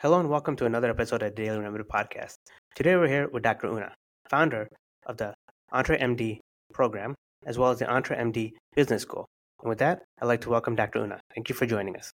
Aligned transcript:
Hello 0.00 0.20
and 0.20 0.30
welcome 0.30 0.54
to 0.54 0.64
another 0.64 0.88
episode 0.90 1.24
of 1.24 1.34
the 1.34 1.42
Daily 1.42 1.58
Remedy 1.58 1.82
Podcast. 1.82 2.36
Today 2.76 2.94
we're 2.94 3.08
here 3.08 3.28
with 3.32 3.42
Dr. 3.42 3.66
Una, 3.66 3.92
founder 4.30 4.68
of 5.06 5.16
the 5.16 5.34
EntreMD 5.74 6.38
program, 6.72 7.16
as 7.44 7.58
well 7.58 7.72
as 7.72 7.80
the 7.80 7.86
EntreMD 7.86 8.52
Business 8.76 9.02
School. 9.02 9.26
And 9.60 9.68
with 9.68 9.78
that, 9.80 10.04
I'd 10.22 10.26
like 10.26 10.40
to 10.42 10.50
welcome 10.50 10.76
Dr. 10.76 11.00
Una. 11.00 11.18
Thank 11.34 11.48
you 11.48 11.56
for 11.56 11.66
joining 11.66 11.96
us. 11.96 12.12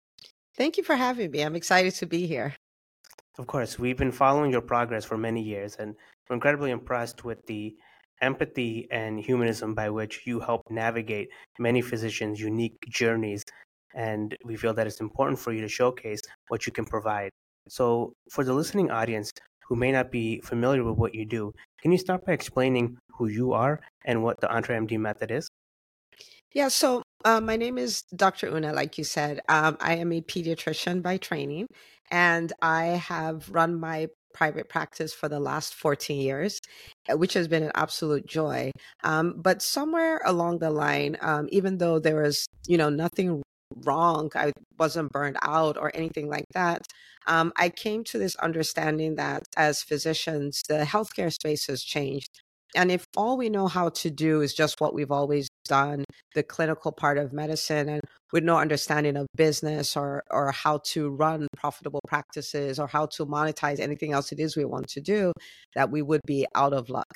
Thank 0.57 0.77
you 0.77 0.85
for 0.85 0.95
having 0.95 1.33
me. 1.33 1.43
I'm 1.43 1.57
excited 1.57 1.93
to 1.95 2.07
be 2.07 2.25
here. 2.25 2.55
Of 3.37 3.49
course, 3.49 3.81
we've 3.81 3.99
been 3.99 4.13
following 4.13 4.53
your 4.53 4.61
progress 4.61 5.05
for 5.05 5.19
many 5.19 5.43
years, 5.43 5.75
and 5.75 5.97
we're 6.31 6.35
incredibly 6.35 6.71
impressed 6.71 7.25
with 7.25 7.45
the 7.47 7.75
empathy 8.21 8.87
and 8.93 9.19
humanism 9.19 9.75
by 9.75 9.91
which 9.91 10.21
you 10.25 10.39
help 10.39 10.63
navigate 10.71 11.31
many 11.59 11.83
physicians' 11.83 12.39
unique 12.39 12.77
journeys. 12.89 13.43
And 13.93 14.37
we 14.45 14.55
feel 14.55 14.73
that 14.75 14.87
it's 14.87 15.01
important 15.01 15.41
for 15.41 15.53
you 15.53 15.63
to 15.63 15.69
showcase 15.69 16.21
what 16.47 16.65
you 16.65 16.71
can 16.71 16.85
provide 16.85 17.33
so, 17.69 18.15
for 18.31 18.45
the 18.45 18.53
listening 18.53 18.91
audience 18.91 19.33
who 19.69 19.77
may 19.77 19.93
not 19.93 20.11
be 20.11 20.41
familiar 20.41 20.85
with 20.85 20.97
what 20.97 21.15
you 21.15 21.25
do, 21.25 21.53
can 21.81 21.93
you 21.93 21.99
start 21.99 22.27
by 22.27 22.33
explaining 22.33 22.99
who 23.17 23.29
you 23.29 23.53
are 23.53 23.81
and 24.05 24.23
what 24.23 24.41
the 24.41 24.49
EntreMD 24.49 24.99
method 24.99 25.31
is? 25.31 25.49
Yeah, 26.53 26.69
so 26.69 27.03
uh, 27.25 27.41
my 27.41 27.57
name 27.57 27.79
is 27.79 28.03
Dr. 28.15 28.49
Una, 28.49 28.73
like 28.73 28.99
you 28.99 29.05
said. 29.05 29.41
Um, 29.49 29.77
I 29.81 29.97
am 29.97 30.13
a 30.13 30.21
pediatrician 30.21 31.03
by 31.03 31.17
training, 31.17 31.67
and 32.11 32.53
I 32.61 32.85
have 32.85 33.49
run 33.49 33.79
my 33.81 34.09
private 34.35 34.69
practice 34.69 35.15
for 35.15 35.29
the 35.29 35.41
last 35.41 35.75
14 35.75 36.21
years, 36.21 36.61
uh, 37.11 37.17
which 37.17 37.35
has 37.35 37.49
been 37.49 37.63
an 37.63 37.73
absolute 37.75 38.27
joy. 38.27 38.71
Um, 39.03 39.35
but 39.37 39.63
somewhere 39.63 40.21
along 40.25 40.59
the 40.59 40.71
line, 40.71 41.17
um, 41.21 41.49
even 41.51 41.79
though 41.79 41.99
there 41.99 42.23
was, 42.23 42.47
you 42.67 42.77
know, 42.77 42.91
nothing 42.91 43.43
wrong, 43.85 44.31
I 44.35 44.53
wasn't 44.79 45.13
burned 45.13 45.39
out 45.43 45.77
or 45.79 45.91
anything 45.95 46.29
like 46.29 46.47
that. 46.55 46.87
Um, 47.27 47.53
I 47.57 47.69
came 47.69 48.05
to 48.05 48.19
this 48.19 48.37
understanding 48.37 49.17
that 49.17 49.45
as 49.57 49.83
physicians, 49.83 50.63
the 50.69 50.81
healthcare 50.85 51.33
space 51.33 51.67
has 51.67 51.83
changed. 51.83 52.41
And 52.75 52.91
if 52.91 53.05
all 53.17 53.37
we 53.37 53.51
know 53.51 53.69
how 53.69 53.91
to 53.91 54.11
do 54.11 54.41
is 54.41 54.55
just 54.55 54.81
what 54.81 54.95
we've 54.95 55.11
always 55.11 55.49
done, 55.67 56.05
the 56.35 56.43
clinical 56.43 56.91
part 56.91 57.19
of 57.19 57.33
medicine, 57.33 57.89
and 57.89 58.01
with 58.33 58.45
no 58.45 58.57
understanding 58.57 59.17
of 59.17 59.27
business 59.37 59.95
or, 59.97 60.23
or 60.31 60.53
how 60.53 60.79
to 60.85 61.11
run 61.11 61.49
profitable 61.57 62.01
practices 62.09 62.79
or 62.79 62.87
how 62.87 63.07
to 63.07 63.27
monetize 63.27 63.79
anything 63.79 64.13
else 64.13 64.33
it 64.33 64.41
is 64.41 64.57
we 64.57 64.65
want 64.65 64.89
to 64.89 65.01
do, 65.03 65.33
that 65.75 65.91
we 65.91 66.01
would 66.01 66.23
be 66.27 66.47
out 66.55 66.73
of 66.73 66.89
luck. 66.89 67.07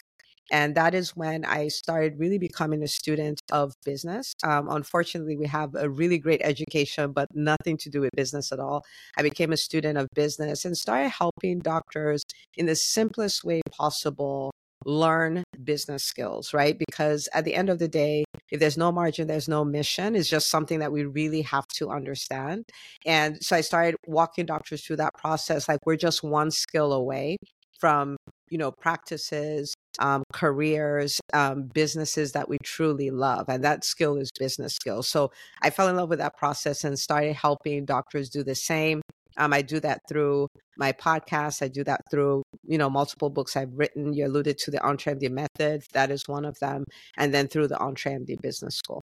And 0.51 0.75
that 0.77 0.95
is 0.95 1.17
when 1.17 1.45
I 1.45 1.69
started 1.69 2.19
really 2.19 2.39
becoming 2.39 2.83
a 2.83 2.89
student 2.89 3.41
of 3.51 3.75
business. 3.85 4.35
Um, 4.45 4.69
unfortunately, 4.71 5.37
we 5.37 5.47
have 5.47 5.75
a 5.75 5.89
really 5.89 6.19
great 6.19 6.41
education, 6.45 7.13
but 7.13 7.29
nothing 7.35 7.77
to 7.79 7.91
do 7.91 8.01
with 8.01 8.11
business 8.17 8.53
at 8.53 8.61
all. 8.61 8.85
I 9.17 9.23
became 9.23 9.53
a 9.53 9.57
student 9.57 9.99
of 9.99 10.09
business 10.15 10.65
and 10.65 10.77
started 10.77 11.11
helping 11.11 11.61
doctors 11.61 12.23
in 12.57 12.67
the 12.67 12.77
simplest 12.77 13.45
way 13.45 13.61
possible 13.73 14.53
learn 14.85 15.43
business 15.65 16.05
skills, 16.05 16.55
right? 16.55 16.79
Because 16.79 17.29
at 17.35 17.45
the 17.45 17.55
end 17.55 17.69
of 17.69 17.79
the 17.79 17.89
day, 17.89 18.25
if 18.53 18.61
there's 18.61 18.79
no 18.79 18.93
margin, 18.93 19.27
there's 19.27 19.49
no 19.49 19.65
mission. 19.65 20.15
It's 20.15 20.29
just 20.29 20.49
something 20.49 20.79
that 20.79 20.93
we 20.93 21.05
really 21.05 21.43
have 21.43 21.67
to 21.77 21.91
understand. 21.91 22.65
And 23.05 23.43
so 23.43 23.57
I 23.57 23.63
started 23.63 23.97
walking 24.07 24.47
doctors 24.47 24.85
through 24.85 24.97
that 24.97 25.15
process. 25.15 25.69
Like 25.69 25.81
we're 25.85 25.97
just 25.97 26.23
one 26.23 26.53
skill 26.53 26.93
away 26.93 27.37
from 27.81 28.17
you 28.49 28.59
know 28.59 28.71
practices 28.71 29.75
um, 29.99 30.23
careers 30.33 31.21
um, 31.33 31.71
businesses 31.73 32.33
that 32.33 32.49
we 32.49 32.59
truly 32.63 33.11
love 33.11 33.49
and 33.49 33.65
that 33.65 33.85
skill 33.85 34.17
is 34.17 34.31
business 34.39 34.75
skills 34.75 35.09
so 35.09 35.31
i 35.63 35.71
fell 35.71 35.89
in 35.89 35.97
love 35.97 36.09
with 36.09 36.19
that 36.19 36.37
process 36.37 36.85
and 36.85 36.99
started 36.99 37.35
helping 37.35 37.85
doctors 37.85 38.29
do 38.29 38.43
the 38.43 38.55
same. 38.55 39.01
Um, 39.39 39.53
i 39.53 39.61
do 39.61 39.81
that 39.81 40.01
through 40.09 40.49
my 40.79 40.93
podcast 40.93 41.63
i 41.63 41.69
do 41.69 41.85
that 41.85 42.01
through 42.11 42.43
you 42.65 42.79
know 42.79 42.89
multiple 42.89 43.31
books 43.31 43.57
i've 43.57 43.73
written. 43.75 44.15
You 44.15 44.27
alluded 44.27 44.59
to 44.59 44.71
the 44.71 44.79
EntreMD 44.79 45.31
method 45.31 45.85
that 45.93 46.11
is 46.11 46.27
one 46.27 46.45
of 46.45 46.59
them 46.59 46.85
and 47.19 47.35
then 47.35 47.49
through 47.49 47.69
the 47.69 47.77
EntreMD 47.77 48.41
business 48.41 48.77
school. 48.77 49.03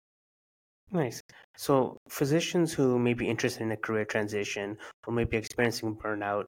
Nice. 0.91 1.23
So, 1.57 1.99
physicians 2.09 2.73
who 2.73 2.99
may 2.99 3.13
be 3.13 3.29
interested 3.29 3.63
in 3.63 3.73
a 3.73 3.77
career 3.77 4.05
transition 4.07 4.79
or 5.07 5.13
may 5.13 5.25
be 5.25 5.37
experiencing 5.37 5.97
burnout, 5.97 6.45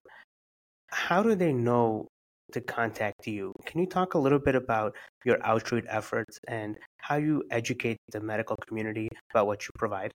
how 0.89 1.23
do 1.23 1.35
they 1.35 1.53
know 1.53 2.09
to 2.53 2.61
contact 2.61 3.27
you? 3.27 3.53
Can 3.67 3.81
you 3.81 3.87
talk 3.87 4.15
a 4.15 4.19
little 4.19 4.39
bit 4.39 4.55
about 4.55 4.95
your 5.25 5.39
outreach 5.45 5.85
efforts 5.89 6.39
and 6.49 6.79
how 6.99 7.17
you 7.17 7.45
educate 7.51 7.99
the 8.13 8.21
medical 8.21 8.57
community 8.57 9.09
about 9.31 9.47
what 9.47 9.63
you 9.65 9.71
provide? 9.77 10.13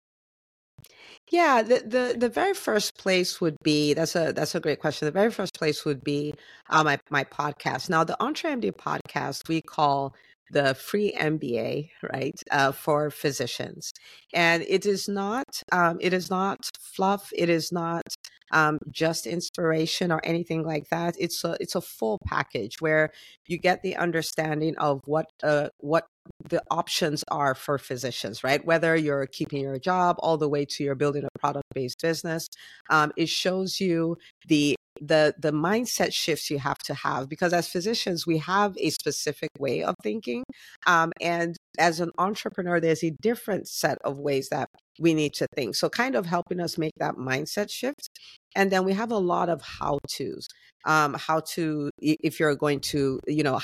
Yeah, 1.31 1.63
the, 1.63 1.79
the 1.79 2.15
the 2.17 2.29
very 2.29 2.53
first 2.53 2.97
place 2.97 3.41
would 3.41 3.55
be 3.63 3.93
that's 3.93 4.15
a 4.15 4.31
that's 4.31 4.55
a 4.55 4.59
great 4.59 4.79
question. 4.79 5.05
The 5.05 5.11
very 5.11 5.31
first 5.31 5.55
place 5.55 5.83
would 5.85 6.03
be 6.03 6.33
uh, 6.69 6.83
my 6.83 6.99
my 7.09 7.23
podcast. 7.23 7.89
Now, 7.89 8.03
the 8.03 8.17
EntreMD 8.19 8.71
podcast 8.73 9.47
we 9.47 9.61
call 9.61 10.13
the 10.51 10.75
free 10.75 11.11
MBA, 11.13 11.89
right, 12.13 12.39
uh, 12.51 12.71
for 12.71 13.09
physicians, 13.09 13.91
and 14.33 14.63
it 14.67 14.85
is 14.85 15.07
not 15.07 15.63
um, 15.71 15.97
it 15.99 16.13
is 16.13 16.29
not 16.29 16.69
fluff. 16.79 17.31
It 17.35 17.49
is 17.49 17.71
not 17.71 18.03
um, 18.55 18.79
just 18.89 19.27
inspiration 19.27 20.11
or 20.11 20.21
anything 20.23 20.63
like 20.63 20.87
that. 20.89 21.15
It's 21.19 21.43
a 21.43 21.57
it's 21.59 21.75
a 21.75 21.81
full 21.81 22.19
package 22.25 22.77
where 22.79 23.11
you 23.45 23.57
get 23.57 23.83
the 23.83 23.97
understanding 23.97 24.75
of 24.77 25.01
what 25.05 25.27
uh, 25.43 25.69
what 25.79 26.07
the 26.49 26.63
options 26.71 27.23
are 27.29 27.53
for 27.53 27.77
physicians, 27.77 28.43
right? 28.43 28.65
Whether 28.65 28.95
you're 28.95 29.27
keeping 29.27 29.61
your 29.61 29.77
job 29.77 30.15
all 30.19 30.37
the 30.37 30.49
way 30.49 30.65
to 30.65 30.83
you're 30.83 30.95
building 30.95 31.25
a 31.25 31.39
product 31.39 31.65
based 31.75 32.01
business, 32.01 32.47
um, 32.89 33.11
it 33.17 33.29
shows 33.29 33.81
you 33.81 34.17
the 34.47 34.75
the 35.01 35.35
the 35.37 35.51
mindset 35.51 36.13
shifts 36.13 36.49
you 36.49 36.57
have 36.57 36.77
to 36.77 36.93
have 36.93 37.27
because 37.27 37.51
as 37.51 37.67
physicians 37.67 38.25
we 38.25 38.37
have 38.37 38.77
a 38.79 38.89
specific 38.91 39.49
way 39.59 39.83
of 39.83 39.93
thinking 40.01 40.41
um, 40.87 41.11
and 41.19 41.57
as 41.77 41.99
an 41.99 42.11
entrepreneur 42.17 42.79
there's 42.79 43.03
a 43.03 43.11
different 43.21 43.67
set 43.67 43.97
of 44.05 44.17
ways 44.17 44.47
that 44.47 44.69
we 44.99 45.13
need 45.13 45.33
to 45.33 45.47
think. 45.55 45.75
So 45.75 45.89
kind 45.89 46.15
of 46.15 46.25
helping 46.25 46.59
us 46.59 46.77
make 46.77 46.93
that 46.97 47.15
mindset 47.15 47.69
shift 47.69 48.09
and 48.55 48.71
then 48.71 48.85
we 48.85 48.93
have 48.93 49.11
a 49.11 49.17
lot 49.17 49.49
of 49.49 49.61
how 49.61 49.99
to's 50.07 50.47
um, 50.85 51.15
how 51.15 51.41
to 51.41 51.89
if 51.99 52.39
you're 52.39 52.55
going 52.55 52.79
to 52.79 53.19
you 53.27 53.43
know 53.43 53.59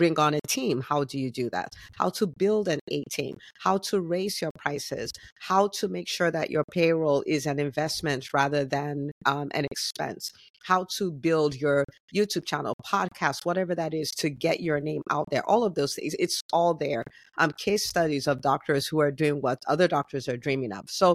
bring 0.00 0.18
on 0.18 0.32
a 0.32 0.40
team 0.48 0.80
how 0.80 1.04
do 1.04 1.18
you 1.18 1.30
do 1.30 1.50
that 1.50 1.68
how 1.98 2.08
to 2.08 2.26
build 2.26 2.68
an 2.68 2.78
a 2.90 3.04
team 3.10 3.36
how 3.58 3.76
to 3.76 4.00
raise 4.00 4.40
your 4.40 4.50
prices 4.58 5.12
how 5.40 5.68
to 5.68 5.88
make 5.88 6.08
sure 6.08 6.30
that 6.30 6.50
your 6.50 6.64
payroll 6.72 7.22
is 7.26 7.44
an 7.44 7.60
investment 7.60 8.32
rather 8.32 8.64
than 8.64 9.10
um, 9.26 9.50
an 9.52 9.66
expense 9.70 10.32
how 10.64 10.86
to 10.96 11.12
build 11.12 11.54
your 11.54 11.84
youtube 12.16 12.46
channel 12.46 12.74
podcast 12.82 13.44
whatever 13.44 13.74
that 13.74 13.92
is 13.92 14.10
to 14.10 14.30
get 14.30 14.60
your 14.60 14.80
name 14.80 15.02
out 15.10 15.26
there 15.30 15.44
all 15.46 15.64
of 15.64 15.74
those 15.74 15.94
things 15.94 16.16
it's 16.18 16.40
all 16.50 16.72
there 16.72 17.04
um, 17.36 17.50
case 17.58 17.86
studies 17.86 18.26
of 18.26 18.40
doctors 18.40 18.86
who 18.86 19.00
are 19.00 19.12
doing 19.12 19.42
what 19.42 19.58
other 19.68 19.86
doctors 19.86 20.26
are 20.30 20.38
dreaming 20.38 20.72
of 20.72 20.88
so 20.88 21.14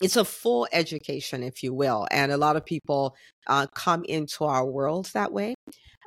it's 0.00 0.16
a 0.16 0.24
full 0.24 0.68
education, 0.72 1.42
if 1.42 1.62
you 1.62 1.74
will. 1.74 2.06
And 2.10 2.30
a 2.30 2.36
lot 2.36 2.56
of 2.56 2.64
people 2.64 3.16
uh, 3.46 3.66
come 3.74 4.04
into 4.04 4.44
our 4.44 4.64
world 4.64 5.10
that 5.14 5.32
way. 5.32 5.54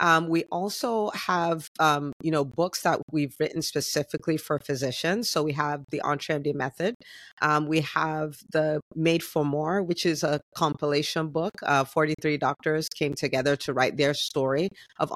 Um, 0.02 0.28
we 0.30 0.46
also 0.46 1.12
have, 1.12 1.70
um, 1.80 2.12
you 2.22 2.32
know, 2.32 2.44
books 2.44 2.82
that 2.82 3.00
we've 3.12 3.36
written 3.40 3.62
specifically 3.62 4.36
for 4.36 4.58
physicians. 4.58 5.30
So 5.30 5.44
we 5.44 5.54
have 5.54 5.86
the 5.92 6.02
EntreMD 6.04 6.56
method. 6.56 6.96
Um, 7.42 7.68
we 7.68 7.82
have 7.82 8.40
the 8.52 8.82
Made 8.96 9.22
for 9.22 9.46
More, 9.46 9.84
which 9.84 10.06
is 10.06 10.24
a 10.24 10.42
compilation 10.56 11.30
book. 11.30 11.54
Uh, 11.64 11.84
43 11.84 12.38
doctors 12.38 12.90
came 12.90 13.14
together 13.14 13.56
to 13.58 13.74
write 13.74 13.96
their 13.96 14.16
story 14.16 14.70
of 15.00 15.12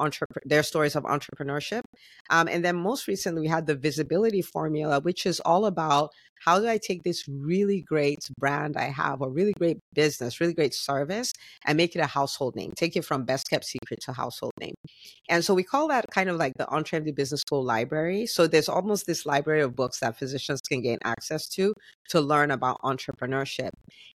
their 0.46 0.62
stories 0.62 0.96
of 0.96 1.04
entrepreneurship. 1.04 1.82
Um, 2.30 2.48
and 2.48 2.64
then 2.64 2.76
most 2.76 3.08
recently, 3.08 3.42
we 3.42 3.48
had 3.48 3.66
the 3.66 3.76
Visibility 3.76 4.44
Formula, 4.44 5.00
which 5.00 5.26
is 5.26 5.40
all 5.40 5.66
about 5.66 6.12
how 6.46 6.60
do 6.60 6.68
I 6.68 6.78
take 6.78 7.02
this 7.02 7.28
really 7.28 7.82
great 7.82 8.30
brand 8.38 8.78
I 8.78 8.84
have, 8.84 9.22
a 9.22 9.30
really 9.30 9.54
great 9.54 9.80
business, 9.94 10.40
really 10.40 10.54
great 10.54 10.76
service, 10.76 11.34
and 11.66 11.76
make 11.76 11.96
it 11.96 12.00
a 12.00 12.06
household 12.06 12.56
name? 12.56 12.72
Take 12.76 12.96
it 12.96 13.04
from 13.04 13.26
best 13.26 13.50
kept 13.50 13.66
secret 13.66 14.02
to 14.02 14.14
household 14.14 14.54
name. 14.60 14.76
And 15.28 15.44
so 15.44 15.56
we 15.56 15.64
call 15.64 15.88
that 15.88 16.06
kind 16.12 16.30
of 16.30 16.38
like 16.38 16.54
the 16.58 16.66
EntreMD 16.66 17.16
Business 17.16 17.42
School 17.42 17.64
library. 17.64 18.28
So 18.28 18.46
there's 18.46 18.70
almost 18.70 19.08
this 19.08 19.26
library 19.26 19.62
of 19.62 19.76
books 19.76 20.00
that 20.02 20.20
physicians 20.20 20.62
can 20.62 20.82
gain 20.82 21.00
access 21.04 21.48
to 21.50 21.74
to 22.10 22.22
learn 22.22 22.52
about 22.52 22.80
entrepreneurship. 22.84 23.72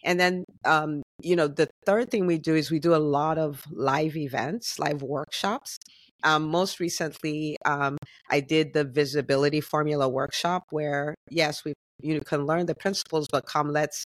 And 0.05 0.20
then, 0.20 0.44
um, 0.67 1.03
you 1.23 1.35
know, 1.35 1.49
the 1.49 1.70
third 1.87 2.11
thing 2.11 2.26
we 2.26 2.38
do 2.38 2.55
is 2.55 2.70
we 2.70 2.79
do 2.79 2.94
a 2.94 2.97
lot 3.19 3.38
of 3.38 3.64
live 3.73 4.17
events, 4.17 4.79
live 4.79 5.03
workshops. 5.03 5.79
Um, 6.25 6.49
most 6.49 6.79
recently, 6.81 7.56
um, 7.64 7.97
I 8.29 8.41
did 8.41 8.75
the 8.75 8.85
visibility 8.85 9.61
formula 9.61 10.08
workshop 10.08 10.64
where, 10.70 11.14
yes, 11.31 11.64
we 11.64 11.73
you 12.00 12.21
can 12.21 12.47
learn 12.47 12.67
the 12.67 12.75
principles, 12.75 13.27
but 13.31 13.47
come, 13.47 13.71
let's 13.71 14.05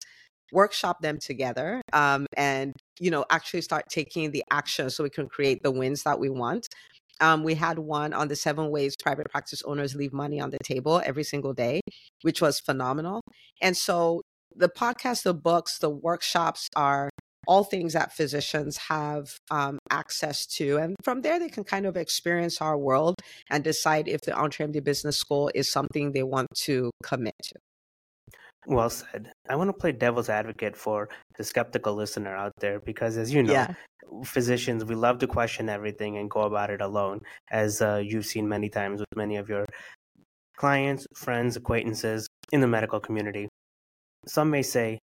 workshop 0.52 1.00
them 1.00 1.18
together 1.18 1.80
um, 1.92 2.26
and 2.36 2.74
you 3.00 3.10
know 3.10 3.24
actually 3.30 3.62
start 3.62 3.84
taking 3.88 4.30
the 4.30 4.44
action 4.50 4.90
so 4.90 5.02
we 5.02 5.10
can 5.10 5.26
create 5.26 5.62
the 5.62 5.70
wins 5.70 6.02
that 6.02 6.20
we 6.20 6.28
want 6.28 6.68
um, 7.20 7.42
we 7.42 7.54
had 7.54 7.78
one 7.78 8.12
on 8.12 8.28
the 8.28 8.36
seven 8.36 8.70
ways 8.70 8.94
private 9.02 9.28
practice 9.30 9.62
owners 9.64 9.94
leave 9.94 10.12
money 10.12 10.38
on 10.40 10.50
the 10.50 10.58
table 10.62 11.00
every 11.04 11.24
single 11.24 11.54
day 11.54 11.80
which 12.20 12.42
was 12.42 12.60
phenomenal 12.60 13.22
and 13.62 13.76
so 13.76 14.20
the 14.54 14.68
podcast 14.68 15.22
the 15.22 15.32
books 15.32 15.78
the 15.78 15.90
workshops 15.90 16.68
are 16.76 17.08
all 17.48 17.64
things 17.64 17.94
that 17.94 18.12
physicians 18.12 18.76
have 18.76 19.36
um, 19.50 19.78
access 19.90 20.46
to. 20.46 20.76
And 20.76 20.94
from 21.02 21.22
there, 21.22 21.40
they 21.40 21.48
can 21.48 21.64
kind 21.64 21.86
of 21.86 21.96
experience 21.96 22.60
our 22.60 22.78
world 22.78 23.16
and 23.50 23.64
decide 23.64 24.06
if 24.06 24.20
the 24.20 24.30
EntreMD 24.30 24.84
Business 24.84 25.16
School 25.16 25.50
is 25.52 25.68
something 25.68 26.12
they 26.12 26.22
want 26.22 26.48
to 26.58 26.92
commit 27.02 27.34
to. 27.42 27.58
Well 28.66 28.90
said. 28.90 29.32
I 29.48 29.56
want 29.56 29.68
to 29.68 29.72
play 29.72 29.92
devil's 29.92 30.28
advocate 30.28 30.76
for 30.76 31.08
the 31.36 31.42
skeptical 31.42 31.94
listener 31.94 32.36
out 32.36 32.52
there 32.60 32.78
because, 32.78 33.16
as 33.16 33.32
you 33.32 33.42
know, 33.42 33.52
yeah. 33.52 33.74
physicians, 34.24 34.84
we 34.84 34.94
love 34.94 35.18
to 35.18 35.26
question 35.26 35.68
everything 35.68 36.16
and 36.16 36.30
go 36.30 36.42
about 36.42 36.70
it 36.70 36.80
alone, 36.80 37.20
as 37.50 37.82
uh, 37.82 38.00
you've 38.04 38.26
seen 38.26 38.48
many 38.48 38.68
times 38.68 39.00
with 39.00 39.16
many 39.16 39.36
of 39.36 39.48
your 39.48 39.66
clients, 40.56 41.06
friends, 41.16 41.56
acquaintances 41.56 42.28
in 42.52 42.60
the 42.60 42.68
medical 42.68 43.00
community. 43.00 43.48
Some 44.26 44.50
may 44.50 44.62
say, 44.62 45.00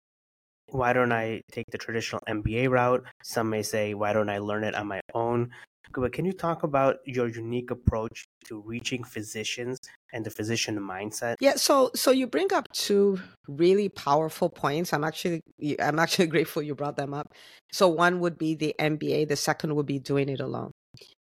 why 0.71 0.93
don't 0.93 1.11
I 1.11 1.41
take 1.51 1.65
the 1.71 1.77
traditional 1.77 2.21
MBA 2.29 2.69
route? 2.69 3.03
Some 3.23 3.49
may 3.49 3.63
say, 3.63 3.93
why 3.93 4.13
don't 4.13 4.29
I 4.29 4.37
learn 4.37 4.63
it 4.63 4.75
on 4.75 4.87
my 4.87 5.01
own? 5.13 5.49
But 5.93 6.13
can 6.13 6.25
you 6.25 6.33
talk 6.33 6.63
about 6.63 6.97
your 7.05 7.27
unique 7.27 7.71
approach 7.71 8.25
to 8.45 8.61
reaching 8.61 9.03
physicians 9.03 9.79
and 10.13 10.25
the 10.25 10.29
physician 10.29 10.77
mindset? 10.79 11.35
Yeah, 11.39 11.55
so 11.55 11.91
so 11.95 12.11
you 12.11 12.27
bring 12.27 12.53
up 12.53 12.67
two 12.73 13.19
really 13.47 13.89
powerful 13.89 14.49
points. 14.49 14.93
I'm 14.93 15.03
actually 15.03 15.41
I'm 15.79 15.99
actually 15.99 16.27
grateful 16.35 16.61
you 16.61 16.75
brought 16.75 16.97
them 16.97 17.13
up. 17.13 17.33
So 17.71 17.87
one 17.87 18.19
would 18.19 18.37
be 18.37 18.55
the 18.55 18.75
MBA, 18.79 19.27
the 19.27 19.35
second 19.35 19.75
would 19.75 19.85
be 19.85 19.99
doing 19.99 20.29
it 20.29 20.39
alone. 20.39 20.71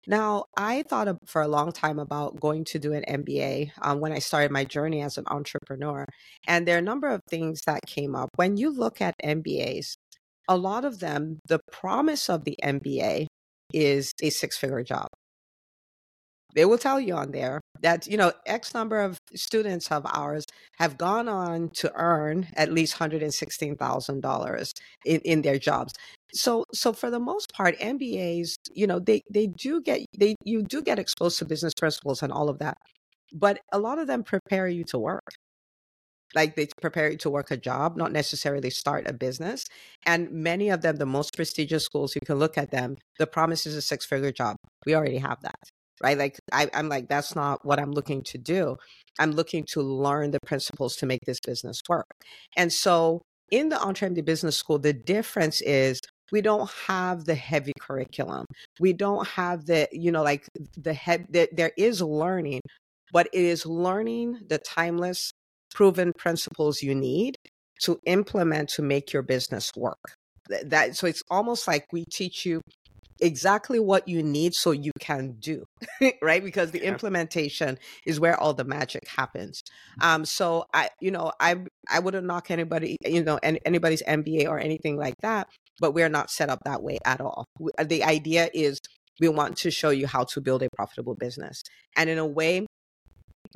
Now, 0.08 0.46
I 0.58 0.84
thought 0.84 1.16
for 1.28 1.44
a 1.44 1.48
long 1.48 1.72
time 1.72 2.00
about 2.00 2.40
going 2.40 2.66
to 2.66 2.80
do 2.80 2.94
an 2.94 3.04
MBA 3.08 3.72
um, 3.84 4.00
when 4.00 4.12
I 4.12 4.18
started 4.18 4.52
my 4.52 4.66
journey 4.66 5.02
as 5.02 5.18
an 5.18 5.26
entrepreneur. 5.28 6.06
And 6.48 6.68
there 6.68 6.76
are 6.76 6.80
a 6.80 6.82
number 6.82 7.08
of 7.08 7.22
things 7.30 7.62
that 7.68 7.82
came 7.86 8.16
up. 8.16 8.30
When 8.36 8.58
you 8.58 8.72
look 8.72 9.00
at 9.00 9.14
MBAs, 9.24 9.94
a 10.48 10.58
lot 10.58 10.86
of 10.86 11.00
them, 11.00 11.40
the 11.48 11.60
promise 11.72 12.30
of 12.30 12.46
the 12.46 12.58
MBA 12.64 13.28
is 13.74 14.14
a 14.22 14.30
six 14.30 14.58
figure 14.58 14.84
job. 14.84 15.08
They 16.54 16.66
will 16.66 16.78
tell 16.78 17.00
you 17.00 17.16
on 17.16 17.32
there 17.32 17.62
that, 17.82 18.08
you 18.08 18.18
know, 18.18 18.34
X 18.46 18.74
number 18.74 19.00
of 19.00 19.18
students 19.34 19.92
of 19.92 20.06
ours 20.06 20.46
have 20.80 20.98
gone 20.98 21.30
on 21.30 21.70
to 21.76 21.92
earn 21.96 22.48
at 22.56 22.74
least 22.74 22.98
$116,000 22.98 24.74
in, 25.06 25.22
in 25.22 25.42
their 25.42 25.58
jobs. 25.58 25.94
So, 26.34 26.66
so 26.74 26.94
for 26.94 27.10
the 27.10 27.20
most 27.20 27.54
part, 27.54 27.78
MBAs, 27.80 28.56
you 28.74 28.88
know, 28.88 29.00
they, 29.00 29.22
they 29.32 29.48
do 29.48 29.82
get, 29.82 30.02
they, 30.18 30.36
you 30.44 30.64
do 30.64 30.82
get 30.82 31.00
exposed 31.00 31.40
to 31.40 31.46
business 31.46 31.74
principles 31.74 32.22
and 32.22 32.32
all 32.32 32.50
of 32.50 32.60
that, 32.60 32.78
but 33.34 33.60
a 33.72 33.80
lot 33.80 34.00
of 34.00 34.08
them 34.08 34.24
prepare 34.24 34.68
you 34.68 34.84
to 34.86 35.00
work 35.00 35.30
like 36.36 36.56
they 36.56 36.68
prepare 36.82 37.12
you 37.12 37.18
to 37.18 37.30
work 37.30 37.52
a 37.52 37.58
job, 37.58 37.98
not 37.98 38.12
necessarily 38.12 38.70
start 38.70 39.08
a 39.08 39.14
business. 39.14 39.66
And 40.06 40.32
many 40.32 40.70
of 40.70 40.82
them, 40.82 40.98
the 40.98 41.06
most 41.06 41.36
prestigious 41.36 41.84
schools, 41.84 42.16
you 42.16 42.22
can 42.26 42.38
look 42.38 42.58
at 42.58 42.72
them, 42.72 42.98
the 43.20 43.28
promise 43.28 43.66
is 43.66 43.76
a 43.76 43.82
six 43.82 44.06
figure 44.06 44.32
job. 44.32 44.56
We 44.86 44.96
already 44.96 45.18
have 45.18 45.42
that, 45.42 45.60
right? 46.04 46.18
Like 46.18 46.40
I, 46.52 46.70
I'm 46.74 46.90
like, 46.90 47.08
that's 47.10 47.36
not 47.36 47.66
what 47.66 47.80
I'm 47.80 47.92
looking 47.92 48.24
to 48.24 48.38
do. 48.38 48.78
I'm 49.20 49.32
looking 49.32 49.66
to 49.72 49.82
learn 49.82 50.32
the 50.32 50.40
principles 50.46 50.96
to 50.98 51.06
make 51.06 51.22
this 51.26 51.40
business 51.40 51.82
work. 51.90 52.08
And 52.56 52.72
so 52.72 53.22
in 53.52 53.70
the 53.70 53.76
EntreMD 53.76 54.24
Business 54.24 54.58
School, 54.58 54.80
the 54.80 54.94
difference 54.94 55.62
is 55.62 56.00
we 56.32 56.42
don't 56.42 56.72
have 56.88 57.26
the 57.26 57.36
heavy 57.36 57.74
curriculum. 57.80 58.46
We 58.80 58.94
don't 58.94 59.28
have 59.28 59.66
the, 59.66 59.90
you 59.92 60.12
know, 60.12 60.24
like 60.24 60.48
the 60.78 60.94
head, 60.94 61.28
the, 61.30 61.50
there 61.52 61.74
is 61.78 62.02
learning, 62.02 62.62
but 63.12 63.28
it 63.34 63.44
is 63.44 63.66
learning 63.66 64.40
the 64.48 64.58
timeless 64.58 65.34
proven 65.74 66.14
principles 66.14 66.82
you 66.82 66.96
need 66.96 67.38
to 67.84 68.00
implement 68.06 68.70
to 68.70 68.82
make 68.82 69.12
your 69.14 69.24
business 69.24 69.72
work. 69.76 70.16
That 70.66 70.96
so 70.96 71.08
it's 71.08 71.24
almost 71.30 71.68
like 71.68 71.86
we 71.92 72.04
teach 72.06 72.46
you 72.46 72.62
exactly 73.20 73.80
what 73.80 74.08
you 74.08 74.24
need 74.24 74.54
so 74.56 74.72
you 74.72 74.92
can 75.00 75.36
do 75.40 75.64
right? 76.22 76.44
Because 76.44 76.72
the 76.72 76.80
yeah. 76.80 76.90
implementation 76.90 77.78
is 78.06 78.20
where 78.20 78.38
all 78.40 78.54
the 78.54 78.64
magic 78.64 79.08
happens. 79.08 79.62
Um 80.02 80.26
so 80.26 80.66
i 80.74 80.90
you 81.00 81.12
know 81.12 81.32
i 81.40 81.56
i 81.90 82.00
wouldn't 82.00 82.26
knock 82.26 82.52
anybody 82.52 82.98
you 83.06 83.24
know 83.24 83.40
anybody's 83.44 84.04
mba 84.04 84.48
or 84.48 84.60
anything 84.60 84.98
like 84.98 85.16
that 85.22 85.48
but 85.82 85.94
we're 85.94 86.10
not 86.10 86.30
set 86.30 86.50
up 86.50 86.60
that 86.64 86.84
way 86.84 87.00
at 87.06 87.20
all. 87.20 87.46
The 87.84 88.04
idea 88.04 88.50
is 88.54 88.80
we 89.20 89.28
want 89.28 89.58
to 89.58 89.72
show 89.72 89.90
you 89.90 90.08
how 90.08 90.24
to 90.26 90.40
build 90.40 90.64
a 90.64 90.70
profitable 90.76 91.16
business. 91.16 91.64
And 91.98 92.10
in 92.10 92.18
a 92.18 92.26
way 92.26 92.66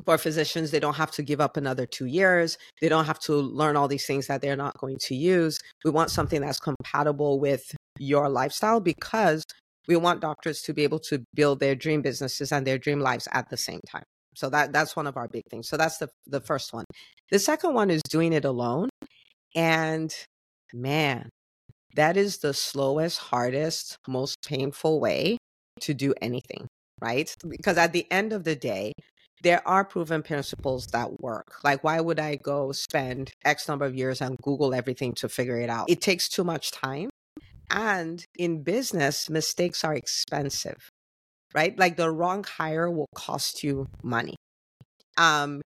for 0.03 0.17
physicians, 0.17 0.71
they 0.71 0.79
don't 0.79 0.95
have 0.95 1.11
to 1.11 1.23
give 1.23 1.39
up 1.39 1.57
another 1.57 1.85
two 1.85 2.05
years. 2.05 2.57
They 2.81 2.89
don't 2.89 3.05
have 3.05 3.19
to 3.21 3.33
learn 3.33 3.77
all 3.77 3.87
these 3.87 4.05
things 4.05 4.27
that 4.27 4.41
they're 4.41 4.57
not 4.57 4.77
going 4.77 4.97
to 5.01 5.15
use. 5.15 5.59
We 5.83 5.91
want 5.91 6.11
something 6.11 6.41
that's 6.41 6.59
compatible 6.59 7.39
with 7.39 7.75
your 7.97 8.27
lifestyle 8.29 8.81
because 8.81 9.43
we 9.87 9.95
want 9.95 10.21
doctors 10.21 10.61
to 10.63 10.73
be 10.73 10.83
able 10.83 10.99
to 10.99 11.23
build 11.33 11.59
their 11.59 11.75
dream 11.75 12.01
businesses 12.01 12.51
and 12.51 12.65
their 12.65 12.77
dream 12.77 12.99
lives 12.99 13.27
at 13.31 13.49
the 13.49 13.57
same 13.57 13.79
time. 13.89 14.03
So 14.35 14.49
that 14.49 14.73
that's 14.73 14.95
one 14.95 15.07
of 15.07 15.15
our 15.15 15.29
big 15.29 15.43
things. 15.49 15.69
So 15.69 15.77
that's 15.77 15.97
the 15.97 16.09
the 16.27 16.41
first 16.41 16.73
one. 16.73 16.85
The 17.31 17.39
second 17.39 17.73
one 17.73 17.89
is 17.89 18.01
doing 18.09 18.33
it 18.33 18.43
alone. 18.43 18.89
And 19.55 20.13
man, 20.73 21.29
that 21.95 22.17
is 22.17 22.39
the 22.39 22.53
slowest, 22.53 23.19
hardest, 23.19 23.97
most 24.07 24.37
painful 24.45 24.99
way 24.99 25.37
to 25.81 25.93
do 25.93 26.13
anything, 26.21 26.67
right? 27.01 27.33
Because 27.47 27.77
at 27.77 27.93
the 27.93 28.09
end 28.11 28.33
of 28.33 28.43
the 28.43 28.55
day, 28.55 28.91
there 29.41 29.65
are 29.67 29.85
proven 29.85 30.23
principles 30.23 30.87
that 30.87 31.21
work. 31.21 31.63
Like, 31.63 31.83
why 31.83 31.99
would 31.99 32.19
I 32.19 32.35
go 32.35 32.71
spend 32.71 33.31
X 33.43 33.67
number 33.67 33.85
of 33.85 33.95
years 33.95 34.21
and 34.21 34.37
Google 34.41 34.73
everything 34.73 35.13
to 35.15 35.29
figure 35.29 35.59
it 35.59 35.69
out? 35.69 35.89
It 35.89 36.01
takes 36.01 36.27
too 36.27 36.43
much 36.43 36.71
time. 36.71 37.09
And 37.69 38.23
in 38.37 38.63
business, 38.63 39.29
mistakes 39.29 39.83
are 39.83 39.93
expensive, 39.93 40.89
right? 41.53 41.77
Like 41.77 41.97
the 41.97 42.11
wrong 42.11 42.43
hire 42.43 42.89
will 42.89 43.09
cost 43.15 43.63
you 43.63 43.87
money. 44.03 44.35
Um, 45.17 45.61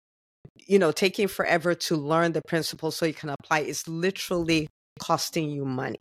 you 0.67 0.79
know, 0.79 0.91
taking 0.91 1.27
forever 1.27 1.75
to 1.75 1.95
learn 1.95 2.33
the 2.33 2.41
principles 2.47 2.97
so 2.97 3.05
you 3.05 3.13
can 3.13 3.29
apply 3.29 3.59
is 3.61 3.87
literally 3.87 4.67
costing 4.99 5.49
you 5.49 5.65
money. 5.65 5.99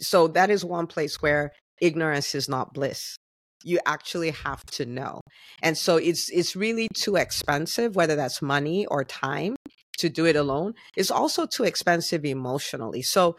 So 0.00 0.28
that 0.28 0.50
is 0.50 0.64
one 0.64 0.86
place 0.86 1.20
where 1.20 1.52
ignorance 1.80 2.34
is 2.34 2.48
not 2.48 2.72
bliss 2.72 3.16
you 3.64 3.78
actually 3.86 4.30
have 4.30 4.64
to 4.66 4.86
know. 4.86 5.20
And 5.62 5.76
so 5.76 5.96
it's 5.96 6.30
it's 6.30 6.56
really 6.56 6.88
too 6.94 7.16
expensive, 7.16 7.96
whether 7.96 8.16
that's 8.16 8.42
money 8.42 8.86
or 8.86 9.04
time 9.04 9.56
to 9.98 10.08
do 10.08 10.26
it 10.26 10.36
alone. 10.36 10.74
It's 10.96 11.10
also 11.10 11.46
too 11.46 11.64
expensive 11.64 12.24
emotionally. 12.24 13.02
So 13.02 13.36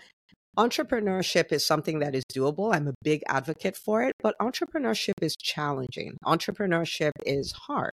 entrepreneurship 0.58 1.52
is 1.52 1.66
something 1.66 2.00
that 2.00 2.16
is 2.16 2.24
doable. 2.34 2.74
I'm 2.74 2.88
a 2.88 2.94
big 3.02 3.24
advocate 3.28 3.75
for 3.75 4.04
it, 4.04 4.14
but 4.22 4.36
entrepreneurship 4.40 5.14
is 5.22 5.36
challenging. 5.36 6.18
Entrepreneurship 6.25 7.12
is 7.25 7.51
hard. 7.51 7.94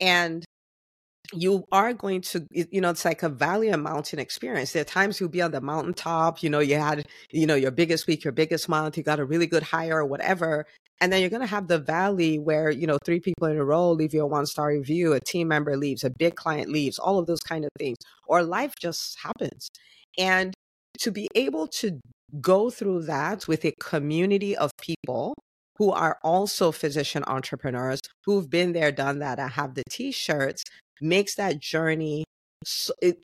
And 0.00 0.44
you 1.32 1.64
are 1.72 1.92
going 1.92 2.20
to 2.20 2.46
you 2.50 2.80
know 2.80 2.90
it's 2.90 3.04
like 3.04 3.22
a 3.22 3.28
valley 3.28 3.68
and 3.68 3.82
mountain 3.82 4.18
experience 4.18 4.72
there 4.72 4.82
are 4.82 4.84
times 4.84 5.18
you'll 5.18 5.28
be 5.28 5.40
on 5.40 5.52
the 5.52 5.60
mountaintop 5.60 6.42
you 6.42 6.50
know 6.50 6.58
you 6.58 6.76
had 6.76 7.06
you 7.30 7.46
know 7.46 7.54
your 7.54 7.70
biggest 7.70 8.06
week 8.06 8.24
your 8.24 8.32
biggest 8.32 8.68
month 8.68 8.96
you 8.96 9.02
got 9.02 9.20
a 9.20 9.24
really 9.24 9.46
good 9.46 9.62
hire 9.62 9.98
or 9.98 10.04
whatever 10.04 10.66
and 11.02 11.12
then 11.12 11.20
you're 11.20 11.30
going 11.30 11.40
to 11.40 11.46
have 11.48 11.66
the 11.66 11.80
valley 11.80 12.38
where, 12.38 12.70
you 12.70 12.86
know, 12.86 12.96
three 13.04 13.18
people 13.18 13.48
in 13.48 13.56
a 13.56 13.64
row 13.64 13.90
leave 13.90 14.14
you 14.14 14.22
a 14.22 14.26
one 14.26 14.46
star 14.46 14.68
review, 14.68 15.12
a 15.14 15.20
team 15.20 15.48
member 15.48 15.76
leaves, 15.76 16.04
a 16.04 16.10
big 16.10 16.36
client 16.36 16.70
leaves, 16.70 16.96
all 16.96 17.18
of 17.18 17.26
those 17.26 17.40
kind 17.40 17.64
of 17.64 17.70
things, 17.76 17.96
or 18.28 18.44
life 18.44 18.74
just 18.80 19.18
happens. 19.18 19.68
And 20.16 20.54
to 21.00 21.10
be 21.10 21.26
able 21.34 21.66
to 21.66 21.98
go 22.40 22.70
through 22.70 23.02
that 23.02 23.48
with 23.48 23.64
a 23.64 23.72
community 23.80 24.56
of 24.56 24.70
people 24.80 25.34
who 25.76 25.90
are 25.90 26.18
also 26.22 26.70
physician 26.70 27.24
entrepreneurs 27.26 27.98
who've 28.24 28.48
been 28.48 28.72
there, 28.72 28.92
done 28.92 29.18
that, 29.18 29.40
and 29.40 29.50
have 29.50 29.74
the 29.74 29.82
t 29.90 30.12
shirts 30.12 30.62
makes 31.00 31.34
that 31.34 31.58
journey 31.58 32.22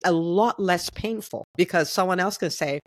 a 0.03 0.13
lot 0.13 0.59
less 0.59 0.89
painful 0.89 1.45
because 1.59 1.93
someone 1.93 2.21
else 2.21 2.39
can 2.39 2.51
say, 2.51 2.81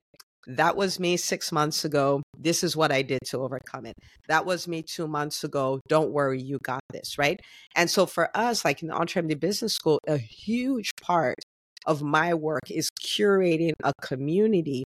that 0.50 0.75
was 0.75 1.00
me 1.00 1.15
six 1.15 1.51
months 1.51 1.86
ago. 1.86 2.24
This 2.38 2.63
is 2.63 2.75
what 2.75 2.91
I 2.91 3.03
did 3.03 3.20
to 3.27 3.39
overcome 3.39 3.86
it. 3.86 3.94
That 4.27 4.46
was 4.46 4.68
me 4.68 4.82
two 4.82 5.08
months 5.08 5.44
ago. 5.44 5.79
Don't 5.88 6.12
worry, 6.12 6.41
you 6.41 6.58
got 6.63 6.82
this, 6.91 7.18
right? 7.18 7.39
And 7.75 7.89
so 7.89 8.06
for 8.06 8.36
us, 8.36 8.65
like 8.65 8.82
in 8.82 8.88
the 8.88 8.96
EntreMD 8.96 9.39
Business 9.39 9.74
School, 9.74 10.00
a 10.08 10.18
huge 10.18 10.89
part 11.01 11.38
of 11.86 12.01
my 12.01 12.34
work 12.34 12.70
is 12.70 12.89
curating 13.01 13.74
a 13.84 13.94
community 14.01 14.84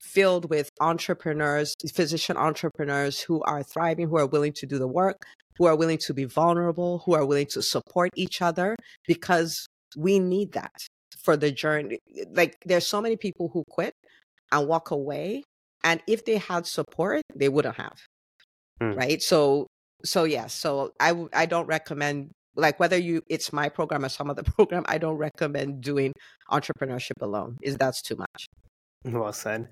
filled 0.00 0.48
with 0.50 0.70
entrepreneurs, 0.80 1.74
physician 1.92 2.36
entrepreneurs 2.36 3.20
who 3.20 3.42
are 3.42 3.62
thriving, 3.62 4.08
who 4.08 4.18
are 4.18 4.26
willing 4.26 4.52
to 4.54 4.66
do 4.66 4.78
the 4.78 4.88
work, 4.88 5.22
who 5.58 5.66
are 5.66 5.76
willing 5.76 5.98
to 5.98 6.14
be 6.14 6.24
vulnerable, 6.24 7.02
who 7.04 7.14
are 7.14 7.26
willing 7.26 7.46
to 7.46 7.62
support 7.62 8.10
each 8.16 8.40
other 8.40 8.74
because 9.06 9.66
we 9.96 10.18
need 10.18 10.52
that 10.52 10.72
for 11.22 11.36
the 11.36 11.50
journey. 11.50 11.98
Like 12.32 12.56
there's 12.64 12.86
so 12.86 13.00
many 13.00 13.16
people 13.16 13.50
who 13.52 13.64
quit 13.68 13.92
and 14.54 14.68
walk 14.68 14.90
away. 14.90 15.42
And 15.82 16.00
if 16.06 16.24
they 16.24 16.38
had 16.38 16.66
support, 16.66 17.22
they 17.34 17.50
wouldn't 17.50 17.76
have. 17.76 17.98
Mm. 18.80 18.96
Right. 18.96 19.22
So, 19.22 19.66
so 20.04 20.24
yes. 20.24 20.32
Yeah, 20.34 20.46
so 20.46 20.92
I, 20.98 21.26
I 21.32 21.46
don't 21.46 21.66
recommend 21.66 22.30
like 22.56 22.78
whether 22.78 22.96
you 22.96 23.20
it's 23.28 23.52
my 23.52 23.68
program 23.68 24.04
or 24.04 24.08
some 24.08 24.30
other 24.30 24.42
program 24.54 24.84
i 24.86 24.96
don't 24.96 25.16
recommend 25.16 25.80
doing 25.80 26.12
entrepreneurship 26.52 27.20
alone 27.20 27.58
is 27.62 27.76
that's 27.76 28.00
too 28.00 28.14
much 28.14 28.46
well 29.06 29.32
said 29.32 29.68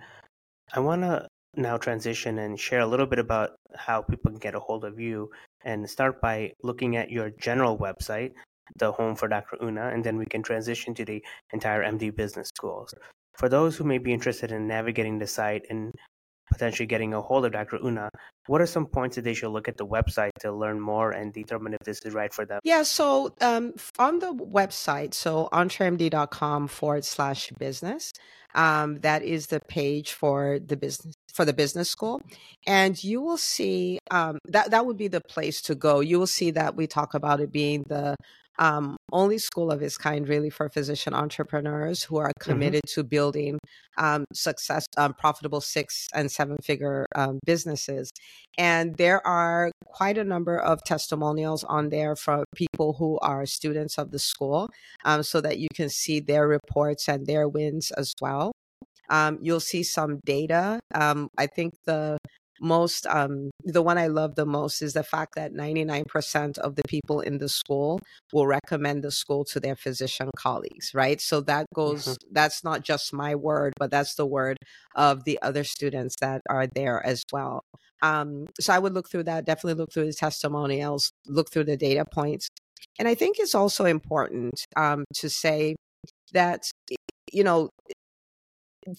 i 0.75 0.81
want 0.81 1.01
to 1.01 1.25
now 1.57 1.77
transition 1.77 2.39
and 2.39 2.59
share 2.59 2.81
a 2.81 2.87
little 2.87 3.07
bit 3.07 3.19
about 3.19 3.51
how 3.77 4.01
people 4.03 4.31
can 4.31 4.39
get 4.39 4.55
a 4.55 4.61
hold 4.61 4.85
of 4.85 4.99
you 4.99 5.31
and 5.65 5.89
start 5.89 6.21
by 6.21 6.53
looking 6.63 6.97
at 6.97 7.11
your 7.11 7.31
general 7.31 7.79
website, 7.79 8.33
the 8.77 8.91
home 8.91 9.15
for 9.15 9.29
Dr. 9.29 9.59
Una, 9.63 9.89
and 9.89 10.03
then 10.03 10.17
we 10.17 10.27
can 10.27 10.43
transition 10.43 10.95
to 10.95 11.05
the 11.05 11.23
EntreMD 11.55 12.17
business 12.17 12.49
schools. 12.49 12.95
For 13.39 13.49
those 13.49 13.77
who 13.77 13.85
may 13.85 13.99
be 13.99 14.13
interested 14.13 14.53
in 14.53 14.67
navigating 14.67 15.19
the 15.19 15.27
site 15.27 15.67
and 15.71 15.93
potentially 16.53 16.87
getting 16.87 17.15
a 17.15 17.21
hold 17.21 17.45
of 17.45 17.53
Dr. 17.53 17.79
Una, 17.83 18.11
what 18.47 18.61
are 18.61 18.67
some 18.67 18.87
points 18.87 19.17
that 19.17 19.23
they 19.23 19.35
should 19.35 19.51
look 19.51 19.69
at 19.69 19.77
the 19.77 19.87
website 19.87 20.31
to 20.41 20.53
learn 20.53 20.81
more 20.81 21.13
and 21.13 21.33
determine 21.33 21.73
if 21.75 21.81
this 21.85 22.01
is 22.05 22.13
right 22.13 22.33
for 22.33 22.45
them? 22.45 22.61
Yeah, 22.63 22.83
so 22.83 23.35
um, 23.41 23.73
on 23.99 24.19
the 24.19 24.35
website, 24.35 25.15
so 25.15 25.49
entremd.com 25.53 26.69
forward 26.69 27.05
slash 27.05 27.51
business, 27.59 28.13
um, 28.55 29.01
that 29.01 29.23
is 29.23 29.47
the 29.47 29.61
page 29.69 30.13
for 30.13 30.59
the 30.59 30.77
business 30.77 31.15
for 31.33 31.45
the 31.45 31.53
business 31.53 31.89
school 31.89 32.21
and 32.67 33.03
you 33.03 33.21
will 33.21 33.37
see 33.37 33.99
um, 34.11 34.39
that 34.47 34.71
that 34.71 34.87
would 34.87 34.97
be 34.97 35.09
the 35.09 35.21
place 35.21 35.61
to 35.63 35.75
go 35.75 36.01
you 36.01 36.19
will 36.19 36.27
see 36.27 36.51
that 36.51 36.77
we 36.77 36.87
talk 36.87 37.15
about 37.15 37.41
it 37.41 37.51
being 37.51 37.83
the 37.89 38.15
um, 38.59 38.97
only 39.13 39.39
school 39.39 39.71
of 39.71 39.83
its 39.83 39.97
kind, 39.97 40.29
really, 40.29 40.51
for 40.51 40.69
physician 40.69 41.15
entrepreneurs 41.15 42.05
who 42.05 42.19
are 42.19 42.29
mm-hmm. 42.29 42.51
committed 42.51 42.83
mm-hmm. 42.87 43.01
to 43.01 43.05
building 43.05 43.59
um, 43.99 44.25
success, 44.33 44.87
um, 44.97 45.15
profitable 45.15 45.61
six 45.61 46.09
and 46.15 46.31
seven 46.31 46.57
figure 46.63 47.07
um, 47.15 47.39
businesses. 47.45 48.11
And 48.59 48.97
there 48.97 49.27
are 49.27 49.71
quite 49.87 50.19
a 50.19 50.25
number 50.25 50.59
of 50.59 50.83
testimonials 50.85 51.65
on 51.65 51.89
there 51.89 52.15
from 52.17 52.45
people 52.55 52.95
who 52.95 53.19
are 53.21 53.47
students 53.47 53.99
of 53.99 54.11
the 54.11 54.19
school 54.19 54.69
um, 55.05 55.23
so 55.23 55.41
that 55.41 55.59
you 55.59 55.69
can 55.75 55.89
see 55.89 56.21
their 56.21 56.47
reports 56.47 57.09
and 57.09 57.27
their 57.27 57.49
wins 57.49 57.91
as 57.93 58.13
well. 58.21 58.53
Um, 59.13 59.39
you'll 59.41 59.61
see 59.61 59.85
some 59.85 60.19
data. 60.25 60.81
I 60.93 61.47
think 61.47 61.75
the 61.85 62.19
most 62.63 63.07
um, 63.09 63.51
the 63.65 63.83
one 63.83 63.99
i 63.99 64.07
love 64.07 64.37
the 64.37 64.47
most 64.47 64.81
is 64.81 64.93
the 64.93 65.03
fact 65.03 65.35
that 65.35 65.53
99% 65.53 66.59
of 66.59 66.77
the 66.77 66.83
people 66.89 67.21
in 67.21 67.39
the 67.39 67.49
school 67.49 67.99
will 68.33 68.47
recommend 68.47 69.03
the 69.03 69.11
school 69.11 69.45
to 69.45 69.59
their 69.59 69.75
physician 69.75 70.31
colleagues 70.37 70.93
right 70.95 71.21
so 71.21 71.41
that 71.41 71.67
goes 71.75 72.05
mm-hmm. 72.05 72.33
that's 72.33 72.63
not 72.63 72.83
just 72.83 73.13
my 73.13 73.35
word 73.35 73.73
but 73.79 73.91
that's 73.91 74.15
the 74.15 74.27
word 74.27 74.57
of 74.95 75.25
the 75.25 75.39
other 75.43 75.65
students 75.65 76.15
that 76.21 76.41
are 76.49 76.69
there 76.69 77.05
as 77.05 77.25
well 77.33 77.65
um, 78.03 78.47
so 78.61 78.73
i 78.73 78.79
would 78.79 78.95
look 78.95 79.11
through 79.11 79.25
that 79.25 79.45
definitely 79.45 79.75
look 79.75 79.93
through 79.93 80.07
the 80.07 80.13
testimonials 80.13 81.11
look 81.27 81.51
through 81.51 81.65
the 81.65 81.77
data 81.77 82.05
points 82.05 82.49
and 82.99 83.09
i 83.09 83.15
think 83.15 83.39
it's 83.41 83.57
also 83.57 83.85
important 83.85 84.55
um, 84.77 85.05
to 85.13 85.29
say 85.29 85.75
that 86.33 86.63
you 87.33 87.43
know 87.43 87.69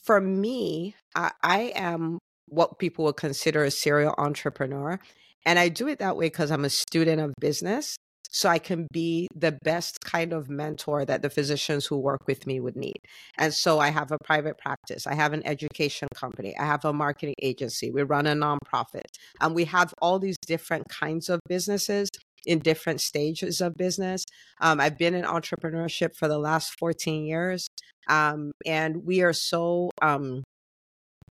for 0.03 0.21
me 0.21 0.95
I, 1.15 1.31
I 1.41 1.59
am 1.75 2.19
what 2.47 2.79
people 2.79 3.05
would 3.05 3.17
consider 3.17 3.63
a 3.63 3.71
serial 3.71 4.15
entrepreneur. 4.17 4.99
And 5.45 5.59
I 5.59 5.69
do 5.69 5.87
it 5.87 5.99
that 5.99 6.15
way 6.15 6.27
because 6.27 6.51
I'm 6.51 6.65
a 6.65 6.69
student 6.69 7.19
of 7.19 7.33
business. 7.39 7.97
So 8.29 8.49
I 8.49 8.57
can 8.57 8.87
be 8.91 9.27
the 9.35 9.59
best 9.63 9.99
kind 10.03 10.33
of 10.33 10.49
mentor 10.49 11.05
that 11.05 11.21
the 11.21 11.29
physicians 11.29 11.85
who 11.85 11.99
work 11.99 12.21
with 12.25 12.47
me 12.47 12.59
would 12.59 12.75
need. 12.75 12.97
And 13.37 13.53
so 13.53 13.77
I 13.79 13.89
have 13.89 14.11
a 14.11 14.17
private 14.25 14.57
practice. 14.57 15.05
I 15.05 15.13
have 15.13 15.33
an 15.33 15.45
education 15.45 16.07
company. 16.15 16.55
I 16.57 16.65
have 16.65 16.83
a 16.83 16.93
marketing 16.93 17.35
agency. 17.43 17.91
We 17.91 18.01
run 18.01 18.25
a 18.25 18.33
nonprofit. 18.33 19.05
And 19.39 19.53
we 19.53 19.65
have 19.65 19.93
all 20.01 20.17
these 20.17 20.37
different 20.47 20.89
kinds 20.89 21.29
of 21.29 21.41
businesses 21.47 22.09
in 22.45 22.59
different 22.59 23.01
stages 23.01 23.61
of 23.61 23.75
business. 23.75 24.25
Um, 24.61 24.79
I've 24.79 24.97
been 24.97 25.13
in 25.13 25.23
entrepreneurship 25.23 26.15
for 26.15 26.27
the 26.27 26.37
last 26.37 26.77
14 26.79 27.25
years. 27.25 27.67
Um, 28.07 28.51
and 28.65 29.05
we 29.05 29.21
are 29.21 29.33
so 29.33 29.89
um, 30.01 30.43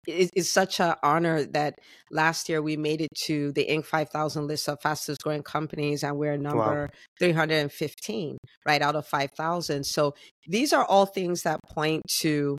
it, 0.06 0.30
it's 0.34 0.50
such 0.50 0.80
an 0.80 0.94
honor 1.02 1.44
that 1.44 1.78
last 2.10 2.48
year 2.48 2.62
we 2.62 2.76
made 2.76 3.00
it 3.00 3.08
to 3.24 3.52
the 3.52 3.66
Inc. 3.68 3.84
5000 3.84 4.46
list 4.46 4.68
of 4.68 4.80
fastest 4.80 5.22
growing 5.22 5.42
companies, 5.42 6.02
and 6.02 6.16
we're 6.16 6.36
number 6.36 6.82
wow. 6.82 6.98
315 7.18 8.38
right 8.64 8.82
out 8.82 8.96
of 8.96 9.06
5,000. 9.06 9.84
So 9.84 10.14
these 10.46 10.72
are 10.72 10.84
all 10.84 11.06
things 11.06 11.42
that 11.42 11.60
point 11.68 12.02
to 12.20 12.56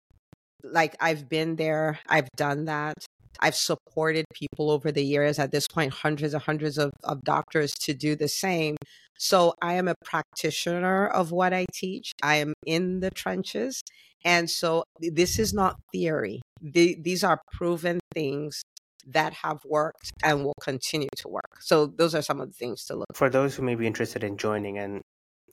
like 0.63 0.95
I've 0.99 1.29
been 1.29 1.55
there, 1.55 1.99
I've 2.07 2.29
done 2.35 2.65
that. 2.65 2.95
I've 3.39 3.55
supported 3.55 4.25
people 4.33 4.71
over 4.71 4.91
the 4.91 5.03
years, 5.03 5.39
at 5.39 5.51
this 5.51 5.67
point, 5.67 5.93
hundreds 5.93 6.33
and 6.33 6.43
hundreds 6.43 6.77
of, 6.77 6.91
of 7.03 7.23
doctors 7.23 7.73
to 7.81 7.93
do 7.93 8.15
the 8.15 8.27
same. 8.27 8.77
So 9.17 9.53
I 9.61 9.73
am 9.73 9.87
a 9.87 9.95
practitioner 10.05 11.07
of 11.07 11.31
what 11.31 11.53
I 11.53 11.65
teach. 11.73 12.11
I 12.21 12.35
am 12.35 12.53
in 12.65 12.99
the 12.99 13.11
trenches. 13.11 13.81
And 14.23 14.49
so 14.49 14.83
this 14.99 15.39
is 15.39 15.53
not 15.53 15.77
theory. 15.91 16.41
The, 16.61 16.97
these 17.01 17.23
are 17.23 17.41
proven 17.53 17.99
things 18.13 18.63
that 19.07 19.33
have 19.33 19.59
worked 19.65 20.11
and 20.23 20.43
will 20.43 20.57
continue 20.61 21.09
to 21.17 21.29
work. 21.29 21.61
So 21.61 21.87
those 21.87 22.13
are 22.13 22.21
some 22.21 22.41
of 22.41 22.49
the 22.49 22.53
things 22.53 22.83
to 22.85 22.95
look 22.95 23.07
for. 23.13 23.29
those 23.29 23.55
who 23.55 23.63
may 23.63 23.75
be 23.75 23.87
interested 23.87 24.23
in 24.23 24.37
joining 24.37 24.77
and 24.77 25.01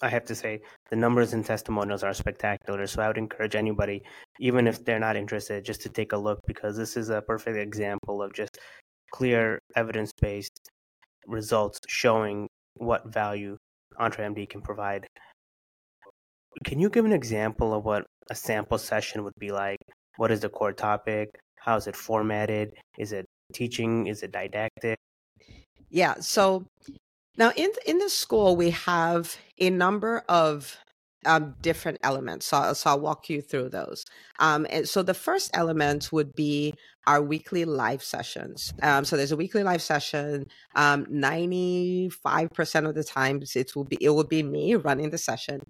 I 0.03 0.09
have 0.09 0.25
to 0.27 0.35
say 0.35 0.61
the 0.91 0.97
numbers 0.97 1.33
and 1.33 1.45
testimonials 1.45 2.03
are 2.03 2.15
spectacular. 2.15 2.87
So 2.87 3.03
I 3.03 3.09
would 3.09 3.19
encourage 3.19 3.55
anybody, 3.55 4.03
even 4.41 4.67
if 4.67 4.85
they're 4.85 4.99
not 4.99 5.17
interested, 5.17 5.65
just 5.65 5.83
to 5.83 5.89
take 5.89 6.13
a 6.13 6.17
look 6.17 6.41
because 6.47 6.77
this 6.77 6.97
is 6.97 7.11
a 7.11 7.23
perfect 7.23 7.57
example 7.57 8.23
of 8.23 8.33
just 8.33 8.59
clear 9.13 9.61
evidence 9.77 10.11
based 10.21 10.71
results 11.27 11.79
showing 11.89 12.49
what 12.75 13.07
value 13.13 13.57
EntreMD 13.99 14.49
can 14.49 14.61
provide. 14.61 15.07
Can 16.65 16.81
you 16.81 16.91
give 16.91 17.05
an 17.05 17.13
example 17.13 17.73
of 17.73 17.85
what 17.85 18.05
a 18.31 18.35
sample 18.35 18.79
session 18.79 19.25
would 19.25 19.35
be 19.39 19.53
like? 19.53 19.79
What 20.17 20.31
is 20.31 20.41
the 20.41 20.49
core 20.49 20.73
topic? 20.73 21.31
How 21.57 21.77
is 21.77 21.87
it 21.87 21.97
formatted? 21.97 22.73
Is 22.99 23.13
it 23.13 23.27
teaching? 23.53 24.07
Is 24.07 24.23
it 24.23 24.33
didactic? 24.33 24.97
Yeah. 25.91 26.15
So 26.21 26.67
now 27.37 27.53
in 27.57 27.71
in 27.87 27.99
the 27.99 28.09
school 28.09 28.57
we 28.57 28.71
have 28.71 29.37
a 29.59 29.71
number 29.71 30.25
of 30.29 30.79
um, 31.27 31.55
different 31.63 31.99
elements. 32.03 32.47
So, 32.47 32.73
so 32.73 32.91
I'll 32.91 33.01
walk 33.01 33.29
you 33.29 33.41
through 33.41 33.71
those. 33.71 34.05
Um, 34.39 34.67
and 34.71 34.89
so 34.89 35.03
the 35.03 35.15
first 35.15 35.51
element 35.55 36.13
would 36.13 36.35
be 36.35 36.75
our 37.07 37.23
weekly 37.23 37.65
live 37.65 38.03
sessions. 38.03 38.73
Um, 38.83 39.05
so 39.05 39.17
there's 39.17 39.33
a 39.33 39.37
weekly 39.37 39.63
live 39.63 39.83
session. 39.83 40.47
Um, 40.75 41.07
95% 41.07 42.89
of 42.89 42.95
the 42.95 43.05
times 43.05 43.57
it 43.57 43.77
will 43.77 43.85
be 43.85 43.99
it 44.01 44.11
will 44.11 44.25
be 44.25 44.43
me 44.43 44.75
running 44.75 45.11
the 45.11 45.19
session. 45.19 45.61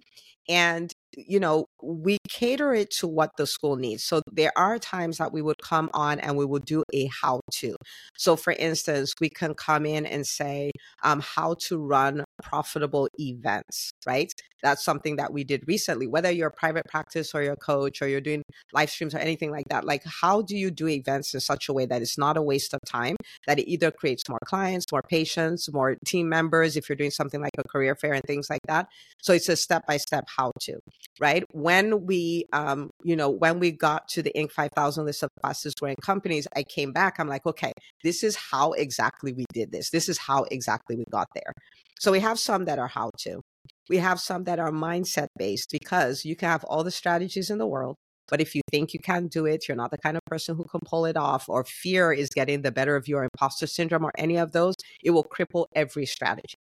And 0.47 0.93
you 1.17 1.39
know, 1.39 1.65
we 1.81 2.17
cater 2.29 2.73
it 2.73 2.91
to 2.91 3.07
what 3.07 3.31
the 3.37 3.47
school 3.47 3.75
needs. 3.75 4.03
So 4.03 4.21
there 4.31 4.51
are 4.57 4.77
times 4.79 5.17
that 5.17 5.31
we 5.31 5.41
would 5.41 5.57
come 5.61 5.89
on 5.93 6.19
and 6.19 6.37
we 6.37 6.45
would 6.45 6.65
do 6.65 6.83
a 6.93 7.09
how 7.21 7.41
to. 7.53 7.75
So, 8.17 8.35
for 8.35 8.53
instance, 8.53 9.13
we 9.19 9.29
can 9.29 9.53
come 9.53 9.85
in 9.85 10.05
and 10.05 10.25
say 10.25 10.71
um, 11.03 11.21
how 11.21 11.55
to 11.67 11.77
run 11.77 12.23
profitable 12.43 13.07
events, 13.19 13.91
right? 14.05 14.31
That's 14.63 14.83
something 14.83 15.17
that 15.17 15.31
we 15.31 15.43
did 15.43 15.63
recently, 15.67 16.07
whether 16.07 16.31
you're 16.31 16.47
a 16.47 16.51
private 16.51 16.85
practice 16.89 17.35
or 17.35 17.43
you're 17.43 17.53
a 17.53 17.57
coach 17.57 18.01
or 18.01 18.07
you're 18.07 18.21
doing 18.21 18.41
live 18.73 18.89
streams 18.89 19.13
or 19.13 19.19
anything 19.19 19.51
like 19.51 19.65
that. 19.69 19.85
Like, 19.85 20.03
how 20.05 20.41
do 20.41 20.57
you 20.57 20.71
do 20.71 20.87
events 20.87 21.33
in 21.33 21.39
such 21.39 21.69
a 21.69 21.73
way 21.73 21.85
that 21.85 22.01
it's 22.01 22.17
not 22.17 22.37
a 22.37 22.41
waste 22.41 22.73
of 22.73 22.79
time, 22.85 23.15
that 23.47 23.59
it 23.59 23.69
either 23.69 23.91
creates 23.91 24.23
more 24.27 24.39
clients, 24.45 24.85
more 24.91 25.03
patients, 25.07 25.71
more 25.71 25.95
team 26.05 26.29
members, 26.29 26.75
if 26.75 26.89
you're 26.89 26.95
doing 26.95 27.11
something 27.11 27.41
like 27.41 27.51
a 27.57 27.67
career 27.67 27.95
fair 27.95 28.13
and 28.13 28.23
things 28.23 28.49
like 28.49 28.61
that? 28.67 28.87
So, 29.21 29.33
it's 29.33 29.49
a 29.49 29.55
step 29.55 29.85
by 29.85 29.97
step 29.97 30.25
how 30.35 30.51
to 30.61 30.79
right? 31.19 31.43
When 31.51 32.05
we, 32.05 32.45
um, 32.53 32.89
you 33.03 33.15
know, 33.15 33.29
when 33.29 33.59
we 33.59 33.71
got 33.71 34.07
to 34.09 34.21
the 34.21 34.31
Inc. 34.35 34.51
5000 34.51 35.05
list 35.05 35.23
of 35.23 35.29
fastest 35.41 35.79
growing 35.79 35.95
companies, 36.01 36.47
I 36.55 36.63
came 36.63 36.91
back. 36.91 37.19
I'm 37.19 37.27
like, 37.27 37.45
okay, 37.45 37.71
this 38.03 38.23
is 38.23 38.35
how 38.35 38.73
exactly 38.73 39.33
we 39.33 39.45
did 39.53 39.71
this. 39.71 39.89
This 39.89 40.09
is 40.09 40.17
how 40.17 40.43
exactly 40.51 40.95
we 40.95 41.05
got 41.11 41.27
there. 41.33 41.53
So 41.99 42.11
we 42.11 42.19
have 42.19 42.39
some 42.39 42.65
that 42.65 42.79
are 42.79 42.87
how 42.87 43.11
to. 43.19 43.41
We 43.89 43.97
have 43.97 44.19
some 44.19 44.43
that 44.45 44.59
are 44.59 44.71
mindset 44.71 45.27
based 45.37 45.69
because 45.71 46.25
you 46.25 46.35
can 46.35 46.49
have 46.49 46.63
all 46.65 46.83
the 46.83 46.91
strategies 46.91 47.49
in 47.49 47.57
the 47.57 47.67
world. 47.67 47.95
But 48.27 48.41
if 48.41 48.55
you 48.55 48.61
think 48.71 48.93
you 48.93 48.99
can't 48.99 49.31
do 49.31 49.45
it, 49.45 49.67
you're 49.67 49.77
not 49.77 49.91
the 49.91 49.99
kind 49.99 50.17
of 50.17 50.23
person 50.25 50.55
who 50.55 50.63
can 50.63 50.81
pull 50.83 51.05
it 51.05 51.15
off, 51.15 51.47
or 51.47 51.63
fear 51.63 52.11
is 52.11 52.29
getting 52.29 52.63
the 52.63 52.71
better 52.71 52.95
of 52.95 53.07
your 53.07 53.23
imposter 53.23 53.67
syndrome 53.67 54.03
or 54.03 54.11
any 54.17 54.37
of 54.37 54.51
those, 54.51 54.73
it 55.03 55.11
will 55.11 55.23
cripple 55.23 55.67
every 55.75 56.07
strategy. 56.07 56.55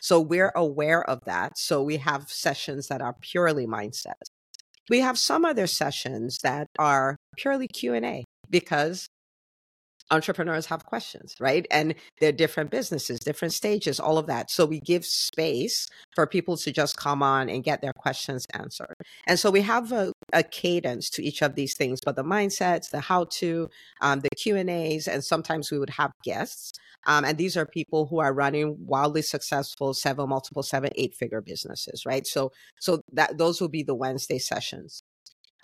So 0.00 0.20
we're 0.20 0.52
aware 0.54 1.02
of 1.08 1.24
that. 1.24 1.58
So 1.58 1.82
we 1.82 1.98
have 1.98 2.30
sessions 2.30 2.88
that 2.88 3.00
are 3.00 3.14
purely 3.20 3.66
mindset. 3.66 4.20
We 4.88 5.00
have 5.00 5.18
some 5.18 5.44
other 5.44 5.66
sessions 5.66 6.38
that 6.42 6.68
are 6.78 7.16
purely 7.36 7.66
Q&A 7.66 8.24
because 8.48 9.08
entrepreneurs 10.10 10.66
have 10.66 10.84
questions, 10.84 11.34
right? 11.40 11.66
And 11.70 11.94
they're 12.20 12.32
different 12.32 12.70
businesses, 12.70 13.18
different 13.20 13.52
stages, 13.52 13.98
all 13.98 14.18
of 14.18 14.26
that. 14.26 14.50
So 14.50 14.64
we 14.64 14.80
give 14.80 15.04
space 15.04 15.88
for 16.14 16.26
people 16.26 16.56
to 16.58 16.72
just 16.72 16.96
come 16.96 17.22
on 17.22 17.48
and 17.48 17.64
get 17.64 17.82
their 17.82 17.92
questions 17.92 18.46
answered. 18.54 18.94
And 19.26 19.38
so 19.38 19.50
we 19.50 19.62
have 19.62 19.92
a, 19.92 20.12
a 20.32 20.42
cadence 20.42 21.10
to 21.10 21.22
each 21.22 21.42
of 21.42 21.54
these 21.54 21.74
things, 21.74 22.00
but 22.04 22.16
the 22.16 22.24
mindsets, 22.24 22.90
the 22.90 23.00
how 23.00 23.24
to, 23.38 23.68
um, 24.00 24.20
the 24.20 24.30
Q 24.36 24.56
and 24.56 24.70
A's, 24.70 25.08
and 25.08 25.24
sometimes 25.24 25.70
we 25.70 25.78
would 25.78 25.90
have 25.90 26.12
guests. 26.22 26.72
Um, 27.06 27.24
and 27.24 27.38
these 27.38 27.56
are 27.56 27.66
people 27.66 28.06
who 28.06 28.18
are 28.18 28.32
running 28.32 28.76
wildly 28.84 29.22
successful 29.22 29.94
seven, 29.94 30.28
multiple 30.28 30.64
seven, 30.64 30.90
eight 30.96 31.14
figure 31.14 31.40
businesses, 31.40 32.04
right? 32.04 32.26
So, 32.26 32.50
so 32.80 33.00
that 33.12 33.38
those 33.38 33.60
will 33.60 33.68
be 33.68 33.84
the 33.84 33.94
Wednesday 33.94 34.38
sessions. 34.38 35.02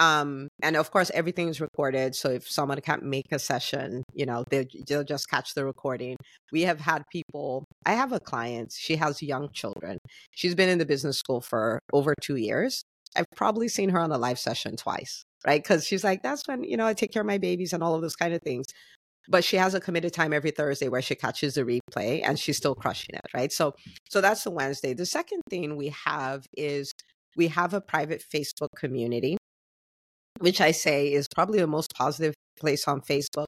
Um, 0.02 0.48
and 0.64 0.76
of 0.76 0.90
course, 0.90 1.12
everything 1.14 1.46
is 1.46 1.60
recorded. 1.60 2.16
So 2.16 2.30
if 2.30 2.48
someone 2.48 2.80
can't 2.80 3.04
make 3.04 3.30
a 3.30 3.38
session, 3.38 4.02
you 4.12 4.26
know, 4.26 4.44
they, 4.50 4.66
they'll 4.88 5.04
just 5.04 5.30
catch 5.30 5.54
the 5.54 5.64
recording. 5.64 6.16
We 6.50 6.62
have 6.62 6.80
had 6.80 7.04
people, 7.12 7.64
I 7.86 7.92
have 7.92 8.10
a 8.10 8.18
client, 8.18 8.74
she 8.76 8.96
has 8.96 9.22
young 9.22 9.50
children. 9.52 9.98
She's 10.32 10.56
been 10.56 10.68
in 10.68 10.78
the 10.78 10.86
business 10.86 11.18
school 11.18 11.40
for 11.40 11.78
over 11.92 12.14
two 12.20 12.34
years. 12.34 12.82
I've 13.14 13.30
probably 13.36 13.68
seen 13.68 13.90
her 13.90 14.00
on 14.00 14.10
a 14.10 14.18
live 14.18 14.40
session 14.40 14.74
twice, 14.76 15.22
right? 15.46 15.62
Because 15.62 15.86
she's 15.86 16.02
like, 16.02 16.20
that's 16.24 16.48
when, 16.48 16.64
you 16.64 16.76
know, 16.76 16.86
I 16.86 16.94
take 16.94 17.12
care 17.12 17.22
of 17.22 17.26
my 17.26 17.38
babies 17.38 17.72
and 17.72 17.80
all 17.80 17.94
of 17.94 18.02
those 18.02 18.16
kind 18.16 18.34
of 18.34 18.42
things. 18.42 18.66
But 19.28 19.44
she 19.44 19.56
has 19.56 19.72
a 19.74 19.80
committed 19.80 20.12
time 20.12 20.32
every 20.32 20.50
Thursday 20.50 20.88
where 20.88 21.02
she 21.02 21.14
catches 21.14 21.54
the 21.54 21.62
replay 21.62 22.22
and 22.24 22.36
she's 22.36 22.56
still 22.56 22.74
crushing 22.74 23.14
it, 23.14 23.26
right? 23.32 23.52
So 23.52 23.74
so 24.10 24.20
that's 24.20 24.42
the 24.42 24.50
Wednesday. 24.50 24.94
The 24.94 25.06
second 25.06 25.42
thing 25.48 25.76
we 25.76 25.94
have 26.06 26.44
is 26.56 26.90
we 27.36 27.46
have 27.48 27.72
a 27.72 27.80
private 27.80 28.24
Facebook 28.34 28.70
community 28.76 29.36
which 30.38 30.60
I 30.60 30.70
say 30.70 31.12
is 31.12 31.26
probably 31.34 31.60
the 31.60 31.66
most 31.66 31.92
positive 31.94 32.34
place 32.58 32.86
on 32.88 33.00
Facebook. 33.00 33.46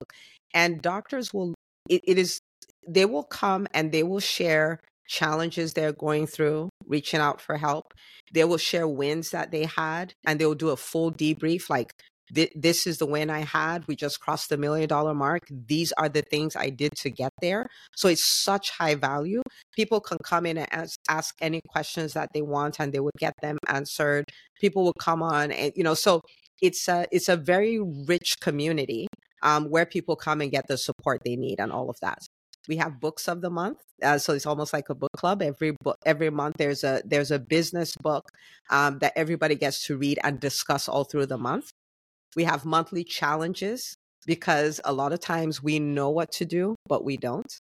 And 0.53 0.81
doctors 0.81 1.33
will, 1.33 1.55
it, 1.88 2.03
it 2.05 2.19
is, 2.19 2.41
they 2.87 3.05
will 3.05 3.25
come 3.25 3.67
and 3.73 3.93
they 3.93 4.03
will 4.03 4.21
share 4.21 4.81
challenges 5.07 5.75
they're 5.75 5.93
going 5.93 6.26
through, 6.26 6.71
reaching 6.87 7.21
out 7.21 7.41
for 7.41 7.57
help. 7.57 7.93
They 8.33 8.45
will 8.45 8.59
share 8.59 8.88
wins 8.88 9.31
that 9.31 9.50
they 9.50 9.64
had 9.64 10.12
and 10.26 10.38
they 10.38 10.47
will 10.47 10.55
do 10.55 10.71
a 10.71 10.76
full 10.76 11.12
debrief 11.12 11.69
like, 11.69 11.93
this 12.31 12.87
is 12.87 12.99
the 12.99 13.07
win 13.07 13.31
I 13.31 13.41
had. 13.41 13.87
We 13.87 13.97
just 13.97 14.19
crossed 14.19 14.49
the 14.49 14.57
million 14.57 14.88
dollar 14.88 15.14
mark. 15.14 15.43
These 15.50 15.93
are 15.93 16.09
the 16.09 16.23
things 16.23 16.57
I 16.57 16.71
did 16.71 16.93
to 16.97 17.11
get 17.11 17.31
there. 17.41 17.67
So 17.97 18.09
it's 18.09 18.25
such 18.25 18.71
high 18.71 18.95
value. 18.95 19.43
People 19.75 20.00
can 20.00 20.19
come 20.25 20.47
in 20.47 20.59
and 20.59 20.73
ask, 20.73 20.99
ask 21.09 21.35
any 21.41 21.61
questions 21.69 22.14
that 22.14 22.31
they 22.33 22.43
want 22.43 22.81
and 22.81 22.93
they 22.93 23.00
would 23.00 23.12
get 23.19 23.35
them 23.43 23.59
answered. 23.69 24.25
People 24.59 24.85
will 24.85 24.95
come 24.99 25.23
on 25.23 25.53
and, 25.53 25.73
you 25.76 25.85
know, 25.85 25.95
so 25.95 26.23
it's 26.63 26.89
a 26.89 27.07
it's 27.13 27.29
a 27.29 27.37
very 27.37 27.79
rich 27.81 28.37
community 28.41 29.07
um, 29.43 29.71
where 29.71 29.87
people 29.87 30.17
come 30.17 30.41
and 30.41 30.51
get 30.51 30.67
the 30.69 30.79
support 30.79 31.23
they 31.25 31.37
need 31.37 31.61
and 31.61 31.73
all 31.73 31.91
of 31.91 31.99
that. 32.01 32.19
We 32.67 32.77
have 32.77 32.99
books 33.01 33.29
of 33.29 33.43
the 33.43 33.51
month, 33.51 33.79
uh, 34.03 34.17
so 34.19 34.33
it's 34.33 34.47
almost 34.47 34.73
like 34.73 34.89
a 34.89 34.95
book 34.95 35.13
club. 35.17 35.43
Every 35.43 35.73
book, 35.83 35.99
every 36.07 36.31
month 36.31 36.57
there's 36.59 36.83
a 36.83 37.03
there's 37.05 37.31
a 37.31 37.39
business 37.39 37.95
book 37.97 38.25
um, 38.71 38.99
that 39.01 39.13
everybody 39.17 39.55
gets 39.55 39.87
to 39.87 39.99
read 39.99 40.19
and 40.25 40.41
discuss 40.41 40.89
all 40.89 41.05
through 41.05 41.27
the 41.27 41.39
month. 41.39 41.71
We 42.37 42.45
have 42.45 42.65
monthly 42.65 43.05
challenges 43.05 43.95
because 44.27 44.81
a 44.85 44.93
lot 44.93 45.13
of 45.13 45.21
times 45.21 45.63
we 45.63 45.79
know 45.79 46.09
what 46.11 46.33
to 46.33 46.45
do, 46.47 46.75
but 46.89 47.05
we 47.05 47.17
don't. 47.17 47.53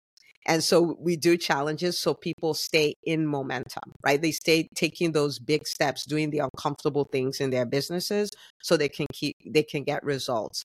And 0.45 0.63
so 0.63 0.97
we 0.99 1.15
do 1.15 1.37
challenges 1.37 1.97
so 1.99 2.13
people 2.13 2.53
stay 2.53 2.95
in 3.03 3.25
momentum, 3.25 3.93
right? 4.03 4.21
They 4.21 4.31
stay 4.31 4.69
taking 4.75 5.13
those 5.13 5.39
big 5.39 5.67
steps, 5.67 6.05
doing 6.05 6.31
the 6.31 6.39
uncomfortable 6.39 7.05
things 7.11 7.39
in 7.39 7.49
their 7.49 7.65
businesses 7.65 8.29
so 8.61 8.75
they 8.75 8.89
can 8.89 9.07
keep, 9.13 9.37
they 9.45 9.63
can 9.63 9.83
get 9.83 10.03
results. 10.03 10.63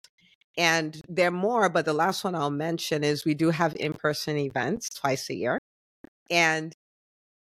And 0.56 1.00
there 1.08 1.28
are 1.28 1.30
more, 1.30 1.68
but 1.68 1.84
the 1.84 1.92
last 1.92 2.24
one 2.24 2.34
I'll 2.34 2.50
mention 2.50 3.04
is 3.04 3.24
we 3.24 3.34
do 3.34 3.50
have 3.50 3.76
in 3.76 3.92
person 3.92 4.36
events 4.36 4.88
twice 4.90 5.30
a 5.30 5.34
year. 5.34 5.58
And 6.30 6.72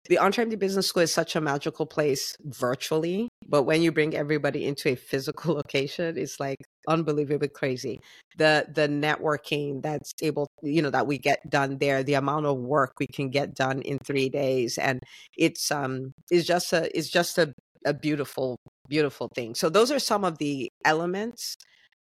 the 0.09 0.17
EntreMD 0.17 0.59
Business 0.59 0.89
School 0.89 1.03
is 1.03 1.13
such 1.13 1.37
a 1.37 1.41
magical 1.41 1.87
place 1.87 2.35
virtually, 2.43 3.29
but 3.47 3.65
when 3.65 3.83
you 3.83 3.93
bring 3.93 4.17
everybody 4.17 4.67
into 4.67 4.89
a 4.89 4.97
physical 4.97 5.55
location, 5.57 6.17
it's 6.17 6.41
like 6.41 6.57
unbelievably 6.89 7.49
crazy. 7.49 8.01
The 8.37 8.67
the 8.73 8.89
networking 8.89 9.83
that's 9.83 10.13
able, 10.23 10.49
you 10.63 10.83
know, 10.83 10.91
that 10.91 11.07
we 11.07 11.19
get 11.19 11.49
done 11.49 11.79
there, 11.79 12.03
the 12.03 12.15
amount 12.15 12.47
of 12.47 12.59
work 12.59 12.95
we 12.99 13.07
can 13.07 13.31
get 13.31 13.55
done 13.55 13.83
in 13.83 13.99
three 13.99 14.29
days, 14.29 14.79
and 14.79 15.01
it's 15.37 15.71
um 15.71 16.13
is 16.31 16.47
just 16.47 16.73
a 16.73 16.97
it's 16.97 17.09
just 17.11 17.39
a 17.39 17.53
a 17.85 17.95
beautiful 17.95 18.57
beautiful 18.89 19.29
thing. 19.35 19.55
So 19.55 19.69
those 19.69 19.93
are 19.93 20.01
some 20.01 20.25
of 20.25 20.39
the 20.39 20.71
elements 20.85 21.57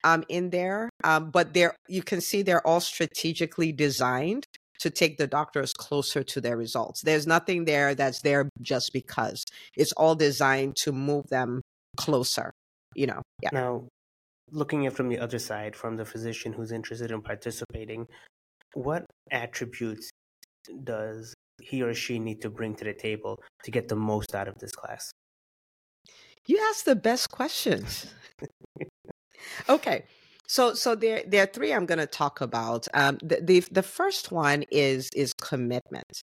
um 0.04 0.24
in 0.28 0.50
there, 0.50 0.90
um, 1.02 1.30
but 1.30 1.54
they're 1.54 1.74
you 1.88 2.02
can 2.02 2.20
see 2.20 2.42
they're 2.42 2.66
all 2.66 2.80
strategically 2.80 3.72
designed 3.72 4.46
to 4.80 4.90
take 4.90 5.16
the 5.16 5.26
doctors 5.26 5.72
closer 5.72 6.22
to 6.22 6.40
their 6.40 6.56
results. 6.56 7.02
There's 7.02 7.26
nothing 7.26 7.64
there 7.64 7.94
that's 7.94 8.20
there 8.22 8.48
just 8.60 8.92
because. 8.92 9.44
It's 9.76 9.92
all 9.92 10.14
designed 10.14 10.76
to 10.76 10.92
move 10.92 11.28
them 11.28 11.62
closer, 11.96 12.52
you 12.94 13.06
know. 13.06 13.22
Yeah. 13.42 13.50
Now, 13.52 13.88
looking 14.54 14.86
at 14.86 14.92
from 14.92 15.08
the 15.08 15.18
other 15.18 15.38
side, 15.38 15.76
from 15.76 15.96
the 15.96 16.04
physician 16.04 16.52
who's 16.52 16.72
interested 16.72 17.10
in 17.10 17.20
participating, 17.20 18.06
what 18.74 19.04
attributes 19.30 20.10
does 20.82 21.34
he 21.60 21.82
or 21.82 21.94
she 21.94 22.18
need 22.18 22.40
to 22.42 22.50
bring 22.50 22.74
to 22.76 22.84
the 22.84 22.94
table 22.94 23.40
to 23.64 23.70
get 23.70 23.88
the 23.88 23.96
most 23.96 24.34
out 24.34 24.48
of 24.48 24.58
this 24.58 24.72
class? 24.72 25.12
You 26.46 26.58
ask 26.70 26.84
the 26.84 26.96
best 26.96 27.30
questions. 27.30 28.06
okay. 29.68 30.04
So, 30.46 30.74
so 30.74 30.94
there, 30.94 31.22
there 31.26 31.44
are 31.44 31.46
three 31.46 31.72
I'm 31.72 31.86
going 31.86 31.98
to 31.98 32.06
talk 32.06 32.40
about. 32.40 32.86
Um, 32.92 33.18
the, 33.22 33.40
the 33.42 33.60
the 33.70 33.82
first 33.82 34.30
one 34.30 34.64
is 34.70 35.08
is 35.16 35.32
commitment, 35.40 36.22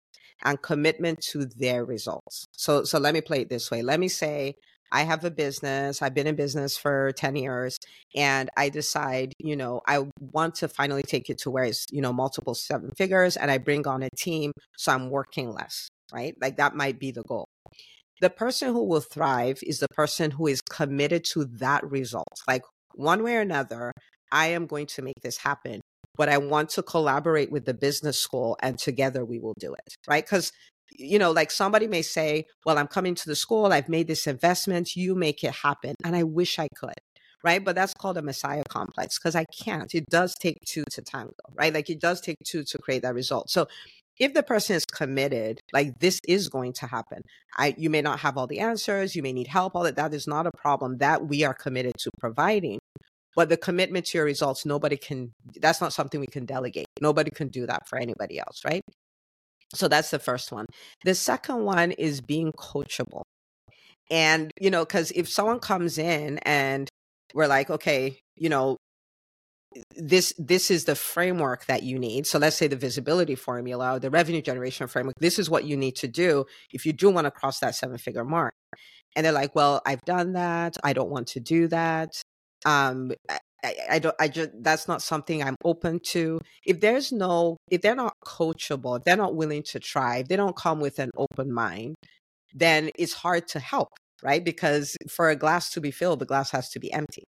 and 0.45 0.61
commitment 0.61 1.23
to 1.33 1.47
their 1.47 1.85
results. 1.85 2.45
So, 2.53 2.85
so 2.85 2.99
let 2.99 3.15
me 3.15 3.23
play 3.23 3.41
it 3.43 3.49
this 3.49 3.71
way. 3.71 3.81
Let 3.83 4.01
me 4.01 4.09
say 4.09 4.57
I 4.93 5.05
have 5.05 5.25
a 5.25 5.31
business. 5.31 6.03
I've 6.03 6.15
been 6.15 6.27
in 6.27 6.37
business 6.37 6.77
for 6.77 7.13
10 7.17 7.35
years 7.37 7.79
and 8.15 8.51
I 8.57 8.69
decide, 8.69 9.33
you 9.39 9.57
know, 9.57 9.81
I 9.89 10.07
want 10.21 10.57
to 10.57 10.69
finally 10.69 11.03
take 11.03 11.31
it 11.31 11.39
to 11.39 11.51
where 11.51 11.65
it's, 11.65 11.87
you 11.91 12.03
know, 12.03 12.13
multiple 12.13 12.55
seven 12.55 12.91
figures 12.97 13.39
and 13.39 13.51
I 13.51 13.57
bring 13.57 13.89
on 13.89 14.03
a 14.03 14.11
team. 14.17 14.53
So 14.77 14.93
I'm 14.93 15.09
working 15.09 15.51
less, 15.51 15.89
right? 16.13 16.35
Like 16.41 16.59
that 16.59 16.77
might 16.77 16.99
be 16.99 17.11
the 17.11 17.23
goal. 17.23 17.47
The 18.21 18.31
person 18.31 18.69
who 18.69 18.85
will 18.85 19.01
thrive 19.01 19.59
is 19.63 19.81
the 19.81 19.89
person 19.89 20.31
who 20.31 20.47
is 20.47 20.61
committed 20.61 21.25
to 21.33 21.47
that 21.59 21.91
result. 21.91 22.43
Like 22.47 22.63
one 22.95 23.23
way 23.23 23.37
or 23.37 23.41
another, 23.41 23.93
I 24.31 24.49
am 24.49 24.67
going 24.67 24.87
to 24.87 25.03
make 25.03 25.21
this 25.23 25.39
happen. 25.39 25.81
But 26.15 26.29
I 26.29 26.37
want 26.37 26.69
to 26.71 26.83
collaborate 26.83 27.51
with 27.51 27.65
the 27.65 27.73
business 27.73 28.19
school 28.19 28.59
and 28.61 28.79
together 28.79 29.25
we 29.25 29.39
will 29.39 29.55
do 29.59 29.73
it. 29.73 29.95
Right. 30.07 30.23
Because, 30.23 30.53
you 30.99 31.19
know, 31.19 31.31
like 31.31 31.51
somebody 31.51 31.87
may 31.87 32.03
say, 32.03 32.47
well, 32.65 32.79
I'm 32.79 32.87
coming 32.87 33.15
to 33.15 33.27
the 33.27 33.37
school. 33.37 33.73
I've 33.73 33.89
made 33.89 34.07
this 34.07 34.27
investment. 34.27 34.97
You 34.97 35.15
make 35.15 35.43
it 35.45 35.53
happen. 35.53 35.95
And 36.05 36.17
I 36.17 36.23
wish 36.23 36.59
I 36.59 36.69
could. 36.75 36.95
Right. 37.45 37.65
But 37.65 37.75
that's 37.75 37.93
called 37.95 38.17
a 38.19 38.23
messiah 38.23 38.63
complex 38.69 39.19
because 39.19 39.35
I 39.35 39.45
can't. 39.47 39.93
It 39.95 40.07
does 40.07 40.37
take 40.41 40.59
two 40.65 40.85
to 40.93 41.03
tango. 41.03 41.33
Right. 41.55 41.75
Like 41.75 41.91
it 41.91 42.01
does 42.01 42.21
take 42.21 42.37
two 42.45 42.63
to 42.63 42.79
create 42.79 43.03
that 43.03 43.15
result. 43.15 43.51
So 43.51 43.67
if 44.19 44.35
the 44.35 44.43
person 44.43 44.77
is 44.77 44.85
committed 44.85 45.61
like 45.73 45.99
this 45.99 46.21
is 46.29 46.49
going 46.49 46.73
to 46.73 46.87
happen 46.87 47.23
i 47.57 47.75
you 47.79 47.91
may 47.91 48.03
not 48.03 48.21
have 48.21 48.37
all 48.37 48.47
the 48.47 48.61
answers 48.61 49.17
you 49.17 49.23
may 49.23 49.33
need 49.33 49.47
help 49.47 49.75
all 49.75 49.83
that 49.83 49.97
that 49.97 50.13
is 50.15 50.27
not 50.27 50.47
a 50.47 50.53
problem 50.53 50.99
that 50.99 51.27
we 51.27 51.45
are 51.45 51.55
committed 51.55 51.95
to 51.99 52.11
providing 52.19 52.79
but 53.35 53.49
the 53.49 53.57
commitment 53.57 54.07
to 54.07 54.19
your 54.19 54.25
results 54.25 54.67
nobody 54.67 54.97
can 54.97 55.33
that's 55.61 55.81
not 55.81 55.93
something 55.93 56.21
we 56.21 56.27
can 56.27 56.45
delegate 56.45 56.87
nobody 57.01 57.31
can 57.31 57.49
do 57.49 57.67
that 57.67 57.89
for 57.89 57.99
anybody 57.99 58.39
else 58.39 58.63
right 58.65 58.83
so 59.75 59.89
that's 59.89 60.11
the 60.11 60.19
first 60.19 60.53
one. 60.53 60.67
The 61.05 61.15
second 61.15 61.65
one 61.65 61.93
is 61.93 62.21
being 62.21 62.53
coachable. 62.53 63.23
And 64.11 64.51
you 64.61 64.71
know 64.71 64.85
because 64.85 65.11
if 65.13 65.29
someone 65.29 65.61
comes 65.61 65.99
in 65.99 66.39
and 66.39 66.89
we're 67.35 67.47
like 67.47 67.71
okay 67.71 68.19
you 68.37 68.49
know 68.49 68.77
this 69.97 70.35
this 70.39 70.71
is 70.71 70.85
the 70.85 70.95
framework 70.95 71.67
that 71.67 71.83
you 71.83 71.99
need. 71.99 72.27
So 72.27 72.39
let's 72.39 72.57
say 72.57 72.67
the 72.67 72.77
visibility 72.77 73.35
formula 73.35 73.95
or 73.95 73.99
the 73.99 74.11
revenue 74.11 74.43
generation 74.43 74.87
framework 74.87 75.15
this 75.19 75.39
is 75.39 75.49
what 75.49 75.65
you 75.65 75.77
need 75.77 75.97
to 75.97 76.09
do 76.09 76.45
if 76.73 76.85
you 76.85 76.93
do 76.93 77.11
want 77.11 77.27
to 77.27 77.31
cross 77.31 77.61
that 77.61 77.75
seven 77.75 77.99
figure 77.99 78.25
mark. 78.25 78.55
And 79.17 79.25
they're 79.25 79.33
like 79.33 79.55
well 79.55 79.81
i've 79.87 80.03
done 80.03 80.35
that. 80.35 80.77
I 80.85 80.93
don't 80.93 81.11
want 81.11 81.29
to 81.29 81.41
do 81.41 81.69
that. 81.69 82.21
Um 82.67 83.13
I, 83.65 83.75
I 83.93 83.99
don't 83.99 84.15
i 84.19 84.29
just 84.29 84.51
that's 84.61 84.89
not 84.89 85.03
something 85.03 85.43
i'm 85.43 85.57
open 85.65 86.01
to. 86.11 86.41
If 86.65 86.81
there's 86.81 87.13
no 87.13 87.57
if 87.71 87.81
they're 87.83 87.95
not 87.95 88.15
coachable 88.25 89.03
they're 89.05 89.17
not 89.17 89.35
willing 89.37 89.63
to 89.65 89.81
try 89.81 90.19
if 90.19 90.29
they 90.29 90.37
don't 90.37 90.57
come 90.57 90.81
with 90.81 90.99
an 90.99 91.11
open 91.17 91.53
mind 91.53 91.95
then 92.55 92.91
it's 92.99 93.13
hard 93.15 93.49
to 93.49 93.59
help 93.61 93.89
right 94.23 94.45
because 94.45 94.97
for 95.09 95.31
a 95.31 95.37
glass 95.37 95.71
to 95.71 95.81
be 95.81 95.91
filled 95.91 96.19
the 96.19 96.27
glass 96.27 96.51
has 96.51 96.69
to 96.69 96.79
be 96.79 96.93
empty 96.93 97.25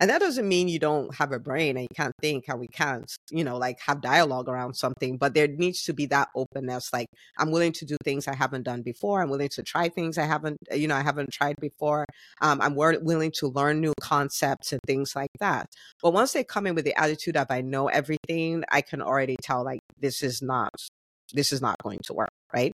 and 0.00 0.10
that 0.10 0.20
doesn't 0.20 0.46
mean 0.46 0.68
you 0.68 0.78
don't 0.78 1.14
have 1.16 1.32
a 1.32 1.38
brain 1.38 1.76
and 1.76 1.82
you 1.82 1.94
can't 1.94 2.14
think 2.20 2.44
and 2.48 2.60
we 2.60 2.68
can't, 2.68 3.10
you 3.30 3.42
know, 3.42 3.56
like 3.56 3.80
have 3.80 4.00
dialogue 4.00 4.48
around 4.48 4.74
something, 4.74 5.16
but 5.16 5.34
there 5.34 5.48
needs 5.48 5.82
to 5.84 5.92
be 5.92 6.06
that 6.06 6.28
openness. 6.36 6.92
Like 6.92 7.08
I'm 7.36 7.50
willing 7.50 7.72
to 7.72 7.84
do 7.84 7.96
things 8.04 8.28
I 8.28 8.34
haven't 8.34 8.62
done 8.62 8.82
before. 8.82 9.22
I'm 9.22 9.30
willing 9.30 9.48
to 9.50 9.62
try 9.62 9.88
things 9.88 10.16
I 10.16 10.24
haven't, 10.24 10.58
you 10.72 10.86
know, 10.86 10.94
I 10.94 11.02
haven't 11.02 11.32
tried 11.32 11.56
before. 11.60 12.04
Um, 12.40 12.60
I'm 12.60 12.76
willing 12.76 13.32
to 13.38 13.48
learn 13.48 13.80
new 13.80 13.94
concepts 14.00 14.72
and 14.72 14.80
things 14.86 15.16
like 15.16 15.32
that. 15.40 15.66
But 16.00 16.12
once 16.12 16.32
they 16.32 16.44
come 16.44 16.66
in 16.66 16.74
with 16.76 16.84
the 16.84 16.98
attitude 17.00 17.36
of 17.36 17.48
I 17.50 17.60
know 17.60 17.88
everything, 17.88 18.64
I 18.70 18.82
can 18.82 19.02
already 19.02 19.36
tell 19.42 19.64
like 19.64 19.80
this 19.98 20.22
is 20.22 20.42
not, 20.42 20.70
this 21.32 21.52
is 21.52 21.60
not 21.60 21.76
going 21.82 21.98
to 22.04 22.14
work. 22.14 22.30
Right. 22.54 22.72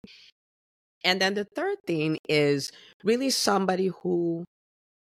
And 1.04 1.20
then 1.20 1.34
the 1.34 1.44
third 1.44 1.76
thing 1.86 2.18
is 2.28 2.70
really 3.04 3.30
somebody 3.30 3.90
who 4.02 4.44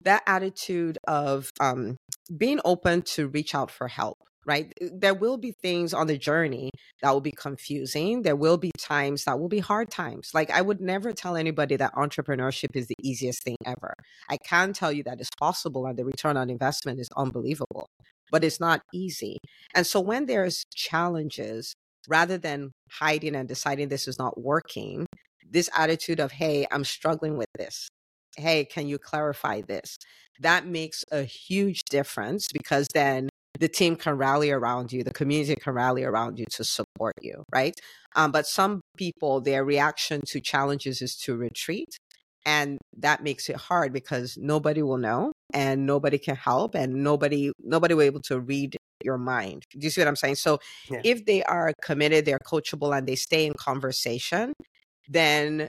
that 0.02 0.22
attitude 0.26 0.98
of 1.06 1.50
um, 1.60 1.96
being 2.36 2.60
open 2.64 3.02
to 3.02 3.28
reach 3.28 3.54
out 3.54 3.70
for 3.70 3.86
help 3.86 4.18
right? 4.46 4.72
There 4.80 5.14
will 5.14 5.38
be 5.38 5.52
things 5.62 5.94
on 5.94 6.06
the 6.06 6.18
journey 6.18 6.70
that 7.02 7.12
will 7.12 7.20
be 7.20 7.32
confusing. 7.32 8.22
There 8.22 8.36
will 8.36 8.56
be 8.56 8.70
times 8.78 9.24
that 9.24 9.38
will 9.38 9.48
be 9.48 9.60
hard 9.60 9.90
times. 9.90 10.30
Like 10.34 10.50
I 10.50 10.62
would 10.62 10.80
never 10.80 11.12
tell 11.12 11.36
anybody 11.36 11.76
that 11.76 11.94
entrepreneurship 11.94 12.74
is 12.74 12.88
the 12.88 12.96
easiest 13.02 13.42
thing 13.44 13.56
ever. 13.64 13.94
I 14.28 14.38
can 14.38 14.72
tell 14.72 14.92
you 14.92 15.02
that 15.04 15.20
it's 15.20 15.30
possible 15.38 15.86
and 15.86 15.96
the 15.96 16.04
return 16.04 16.36
on 16.36 16.50
investment 16.50 17.00
is 17.00 17.08
unbelievable, 17.16 17.88
but 18.30 18.44
it's 18.44 18.60
not 18.60 18.82
easy. 18.92 19.38
And 19.74 19.86
so 19.86 20.00
when 20.00 20.26
there's 20.26 20.64
challenges, 20.74 21.74
rather 22.08 22.36
than 22.36 22.72
hiding 22.90 23.36
and 23.36 23.48
deciding 23.48 23.88
this 23.88 24.08
is 24.08 24.18
not 24.18 24.40
working, 24.40 25.06
this 25.52 25.68
attitude 25.76 26.20
of, 26.20 26.32
hey, 26.32 26.66
I'm 26.70 26.84
struggling 26.84 27.36
with 27.36 27.48
this. 27.56 27.88
Hey, 28.36 28.64
can 28.64 28.88
you 28.88 28.98
clarify 28.98 29.60
this? 29.60 29.98
That 30.40 30.66
makes 30.66 31.04
a 31.12 31.22
huge 31.22 31.82
difference 31.90 32.48
because 32.52 32.88
then 32.94 33.28
the 33.58 33.68
team 33.68 33.96
can 33.96 34.16
rally 34.16 34.50
around 34.50 34.92
you, 34.92 35.04
the 35.04 35.12
community 35.12 35.54
can 35.54 35.74
rally 35.74 36.04
around 36.04 36.38
you 36.38 36.46
to 36.52 36.64
support 36.64 37.14
you, 37.20 37.44
right? 37.52 37.74
Um, 38.16 38.32
but 38.32 38.46
some 38.46 38.80
people, 38.96 39.40
their 39.40 39.64
reaction 39.64 40.22
to 40.28 40.40
challenges 40.40 41.02
is 41.02 41.16
to 41.18 41.36
retreat. 41.36 41.96
And 42.44 42.78
that 42.96 43.22
makes 43.22 43.48
it 43.48 43.56
hard 43.56 43.92
because 43.92 44.36
nobody 44.36 44.82
will 44.82 44.98
know 44.98 45.32
and 45.54 45.86
nobody 45.86 46.18
can 46.18 46.34
help 46.34 46.74
and 46.74 47.04
nobody 47.04 47.52
nobody 47.62 47.94
will 47.94 48.00
be 48.00 48.06
able 48.06 48.22
to 48.22 48.40
read 48.40 48.76
your 49.04 49.18
mind. 49.18 49.62
Do 49.70 49.78
you 49.80 49.90
see 49.90 50.00
what 50.00 50.08
I'm 50.08 50.16
saying? 50.16 50.36
So 50.36 50.58
yeah. 50.90 51.02
if 51.04 51.24
they 51.24 51.44
are 51.44 51.72
committed, 51.82 52.24
they're 52.24 52.40
coachable 52.44 52.96
and 52.96 53.06
they 53.06 53.14
stay 53.14 53.46
in 53.46 53.54
conversation, 53.54 54.54
then 55.12 55.68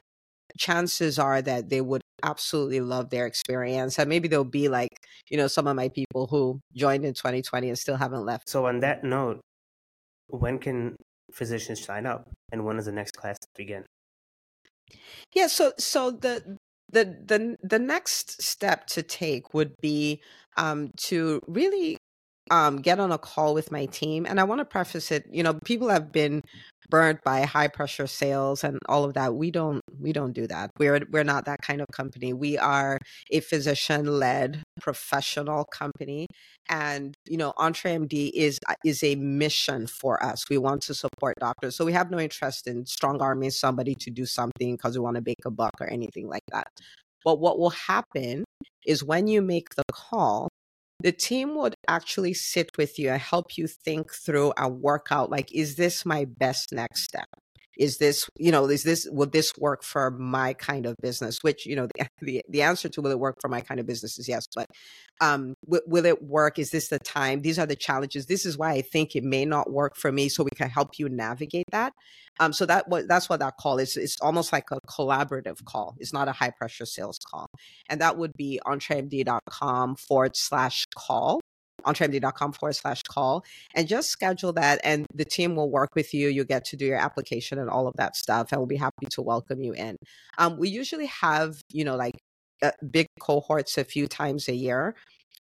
chances 0.57 1.17
are 1.19 1.41
that 1.41 1.69
they 1.69 1.81
would 1.81 2.01
absolutely 2.23 2.79
love 2.79 3.09
their 3.09 3.25
experience 3.25 3.97
and 3.99 4.07
maybe 4.07 4.27
they'll 4.27 4.43
be 4.43 4.69
like 4.69 4.89
you 5.29 5.37
know 5.37 5.47
some 5.47 5.67
of 5.67 5.75
my 5.75 5.89
people 5.89 6.27
who 6.27 6.59
joined 6.75 7.03
in 7.03 7.13
2020 7.13 7.69
and 7.69 7.79
still 7.79 7.97
haven't 7.97 8.25
left. 8.25 8.49
So 8.49 8.65
on 8.65 8.79
that 8.81 9.03
note 9.03 9.41
when 10.27 10.59
can 10.59 10.95
physicians 11.31 11.83
sign 11.83 12.05
up 12.05 12.29
and 12.51 12.65
when 12.65 12.77
does 12.77 12.85
the 12.85 12.91
next 12.91 13.13
class 13.13 13.37
begin? 13.55 13.85
Yeah 15.33 15.47
so 15.47 15.73
so 15.79 16.11
the 16.11 16.57
the 16.91 17.05
the 17.25 17.57
the 17.63 17.79
next 17.79 18.41
step 18.41 18.87
to 18.87 19.03
take 19.03 19.53
would 19.53 19.73
be 19.81 20.21
um, 20.57 20.91
to 20.97 21.41
really 21.47 21.97
um, 22.51 22.77
get 22.77 22.99
on 22.99 23.11
a 23.11 23.17
call 23.17 23.53
with 23.53 23.71
my 23.71 23.85
team. 23.87 24.25
And 24.25 24.39
I 24.39 24.43
want 24.43 24.59
to 24.59 24.65
preface 24.65 25.11
it, 25.11 25.25
you 25.31 25.43
know, 25.43 25.53
people 25.65 25.89
have 25.89 26.11
been 26.11 26.41
burnt 26.89 27.23
by 27.23 27.41
high 27.41 27.67
pressure 27.67 28.07
sales 28.07 28.63
and 28.63 28.77
all 28.87 29.03
of 29.03 29.13
that. 29.13 29.35
We 29.35 29.51
don't 29.51 29.81
we 29.99 30.13
don't 30.13 30.33
do 30.33 30.45
that. 30.47 30.71
We're 30.77 31.01
we're 31.11 31.23
not 31.23 31.45
that 31.45 31.61
kind 31.61 31.81
of 31.81 31.87
company. 31.91 32.33
We 32.33 32.57
are 32.57 32.99
a 33.31 33.39
physician 33.39 34.05
led 34.19 34.61
professional 34.79 35.65
company. 35.65 36.27
And 36.69 37.15
you 37.25 37.37
know, 37.37 37.53
EntreMD 37.57 38.31
is 38.33 38.59
is 38.83 39.03
a 39.03 39.15
mission 39.15 39.87
for 39.87 40.23
us. 40.23 40.43
We 40.49 40.57
want 40.57 40.81
to 40.83 40.93
support 40.93 41.35
doctors. 41.39 41.75
So 41.75 41.85
we 41.85 41.93
have 41.93 42.11
no 42.11 42.19
interest 42.19 42.67
in 42.67 42.85
strong 42.85 43.21
arming 43.21 43.51
somebody 43.51 43.95
to 43.95 44.11
do 44.11 44.25
something 44.25 44.75
because 44.75 44.97
we 44.97 45.03
want 45.03 45.15
to 45.15 45.23
make 45.25 45.45
a 45.45 45.51
buck 45.51 45.73
or 45.79 45.87
anything 45.87 46.27
like 46.27 46.43
that. 46.51 46.67
But 47.23 47.39
what 47.39 47.57
will 47.57 47.69
happen 47.71 48.43
is 48.85 49.03
when 49.03 49.27
you 49.27 49.41
make 49.41 49.75
the 49.75 49.83
call, 49.91 50.49
the 51.03 51.11
team 51.11 51.55
would 51.55 51.75
actually 51.87 52.33
sit 52.33 52.77
with 52.77 52.97
you 52.97 53.09
and 53.11 53.21
help 53.21 53.57
you 53.57 53.67
think 53.67 54.11
through 54.13 54.53
a 54.57 54.67
workout 54.67 55.29
like 55.29 55.53
is 55.53 55.75
this 55.75 56.05
my 56.05 56.25
best 56.25 56.71
next 56.71 57.03
step 57.03 57.27
is 57.77 57.97
this 57.97 58.29
you 58.37 58.51
know 58.51 58.65
is 58.65 58.83
this 58.83 59.07
will 59.11 59.29
this 59.29 59.51
work 59.57 59.83
for 59.83 60.11
my 60.11 60.53
kind 60.53 60.85
of 60.85 60.95
business? 61.01 61.39
Which 61.41 61.65
you 61.65 61.75
know 61.75 61.87
the, 61.87 62.07
the, 62.21 62.41
the 62.49 62.61
answer 62.61 62.89
to 62.89 63.01
will 63.01 63.11
it 63.11 63.19
work 63.19 63.37
for 63.41 63.47
my 63.47 63.61
kind 63.61 63.79
of 63.79 63.85
business 63.85 64.17
is 64.19 64.27
yes 64.27 64.47
but 64.55 64.67
um 65.21 65.55
will, 65.65 65.81
will 65.87 66.05
it 66.05 66.23
work? 66.23 66.59
Is 66.59 66.71
this 66.71 66.89
the 66.89 66.99
time? 66.99 67.41
These 67.41 67.59
are 67.59 67.65
the 67.65 67.75
challenges. 67.75 68.25
This 68.25 68.45
is 68.45 68.57
why 68.57 68.71
i 68.73 68.81
think 68.81 69.15
it 69.15 69.23
may 69.23 69.45
not 69.45 69.71
work 69.71 69.95
for 69.95 70.11
me 70.11 70.29
so 70.29 70.43
we 70.43 70.51
can 70.55 70.69
help 70.69 70.99
you 70.99 71.09
navigate 71.09 71.65
that. 71.71 71.93
Um 72.39 72.53
so 72.53 72.65
that 72.65 72.87
what 72.87 73.07
that's 73.07 73.29
what 73.29 73.39
that 73.39 73.55
call 73.59 73.79
is. 73.79 73.97
It's 73.97 74.19
almost 74.21 74.53
like 74.53 74.65
a 74.71 74.79
collaborative 74.87 75.63
call. 75.65 75.95
It's 75.99 76.13
not 76.13 76.27
a 76.27 76.31
high 76.31 76.51
pressure 76.57 76.85
sales 76.85 77.19
call. 77.29 77.47
And 77.89 78.01
that 78.01 78.17
would 78.17 78.33
be 78.37 78.59
entremd.com 78.65 79.95
forward 79.95 80.35
slash 80.35 80.85
call 80.95 81.39
entremd.com 81.85 82.53
forward 82.53 82.73
slash 82.73 83.01
call 83.03 83.43
and 83.75 83.87
just 83.87 84.09
schedule 84.09 84.53
that 84.53 84.79
and 84.83 85.05
the 85.13 85.25
team 85.25 85.55
will 85.55 85.69
work 85.69 85.95
with 85.95 86.13
you. 86.13 86.29
You 86.29 86.43
get 86.43 86.65
to 86.65 86.77
do 86.77 86.85
your 86.85 86.97
application 86.97 87.59
and 87.59 87.69
all 87.69 87.87
of 87.87 87.95
that 87.97 88.15
stuff 88.15 88.51
and 88.51 88.59
we'll 88.59 88.67
be 88.67 88.75
happy 88.75 89.07
to 89.11 89.21
welcome 89.21 89.61
you 89.61 89.73
in. 89.73 89.97
Um, 90.37 90.57
we 90.57 90.69
usually 90.69 91.07
have, 91.07 91.61
you 91.71 91.83
know, 91.83 91.95
like 91.95 92.15
uh, 92.61 92.71
big 92.89 93.07
cohorts 93.19 93.77
a 93.77 93.83
few 93.83 94.07
times 94.07 94.47
a 94.47 94.55
year. 94.55 94.95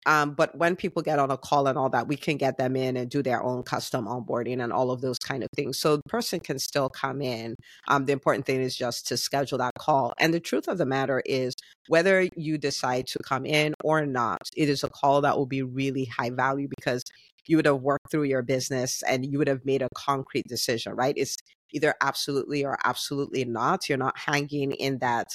Um, 0.07 0.31
but 0.31 0.57
when 0.57 0.77
people 0.77 1.01
get 1.01 1.19
on 1.19 1.29
a 1.29 1.37
call 1.37 1.67
and 1.67 1.77
all 1.77 1.89
that, 1.89 2.07
we 2.07 2.15
can 2.15 2.37
get 2.37 2.57
them 2.57 2.77
in 2.77 2.95
and 2.95 3.09
do 3.09 3.21
their 3.21 3.43
own 3.43 3.61
custom 3.63 4.07
onboarding 4.07 4.63
and 4.63 4.71
all 4.71 4.89
of 4.89 5.01
those 5.01 5.19
kind 5.19 5.43
of 5.43 5.49
things. 5.53 5.77
So 5.77 5.97
the 5.97 6.03
person 6.07 6.39
can 6.39 6.59
still 6.59 6.89
come 6.89 7.21
in. 7.21 7.55
Um, 7.89 8.05
the 8.05 8.13
important 8.13 8.45
thing 8.45 8.61
is 8.61 8.75
just 8.75 9.05
to 9.07 9.17
schedule 9.17 9.57
that 9.57 9.73
call. 9.77 10.13
And 10.17 10.33
the 10.33 10.39
truth 10.39 10.69
of 10.69 10.77
the 10.77 10.85
matter 10.85 11.21
is, 11.25 11.53
whether 11.89 12.27
you 12.37 12.57
decide 12.57 13.07
to 13.07 13.19
come 13.19 13.45
in 13.45 13.73
or 13.83 14.05
not, 14.05 14.49
it 14.55 14.69
is 14.69 14.83
a 14.83 14.89
call 14.89 15.21
that 15.21 15.37
will 15.37 15.45
be 15.45 15.61
really 15.61 16.05
high 16.05 16.29
value 16.29 16.69
because 16.69 17.03
you 17.45 17.57
would 17.57 17.65
have 17.65 17.81
worked 17.81 18.09
through 18.09 18.23
your 18.23 18.41
business 18.41 19.03
and 19.03 19.25
you 19.25 19.37
would 19.37 19.47
have 19.47 19.65
made 19.65 19.81
a 19.81 19.89
concrete 19.93 20.47
decision, 20.47 20.93
right? 20.93 21.15
It's 21.17 21.35
either 21.73 21.93
absolutely 22.01 22.63
or 22.63 22.77
absolutely 22.85 23.43
not. 23.43 23.89
You're 23.89 23.97
not 23.97 24.17
hanging 24.17 24.71
in 24.71 24.99
that 24.99 25.27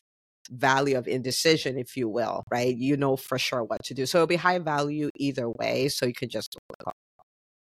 value 0.50 0.96
of 0.98 1.06
indecision, 1.08 1.78
if 1.78 1.96
you 1.96 2.08
will, 2.08 2.44
right? 2.50 2.76
You 2.76 2.96
know 2.96 3.16
for 3.16 3.38
sure 3.38 3.64
what 3.64 3.84
to 3.84 3.94
do. 3.94 4.06
So 4.06 4.18
it'll 4.18 4.26
be 4.26 4.36
high 4.36 4.58
value 4.58 5.10
either 5.16 5.48
way. 5.48 5.88
So 5.88 6.06
you 6.06 6.14
can 6.14 6.28
just 6.28 6.56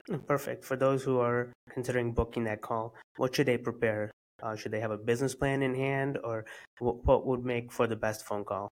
mm, 0.10 0.26
Perfect. 0.28 0.66
For 0.66 0.76
those 0.76 1.04
who 1.04 1.20
are 1.20 1.52
considering 1.70 2.14
booking 2.14 2.44
that 2.46 2.62
call, 2.62 2.96
what 3.18 3.36
should 3.36 3.48
they 3.48 3.58
prepare? 3.58 4.12
Uh, 4.42 4.56
should 4.56 4.72
they 4.72 4.80
have 4.80 4.92
a 4.92 4.98
business 4.98 5.36
plan 5.36 5.62
in 5.62 5.76
hand, 5.76 6.18
or 6.24 6.46
what 6.80 7.28
would 7.28 7.46
make 7.46 7.72
for 7.72 7.86
the 7.86 7.96
best 7.96 8.26
phone 8.26 8.44
call? 8.44 8.70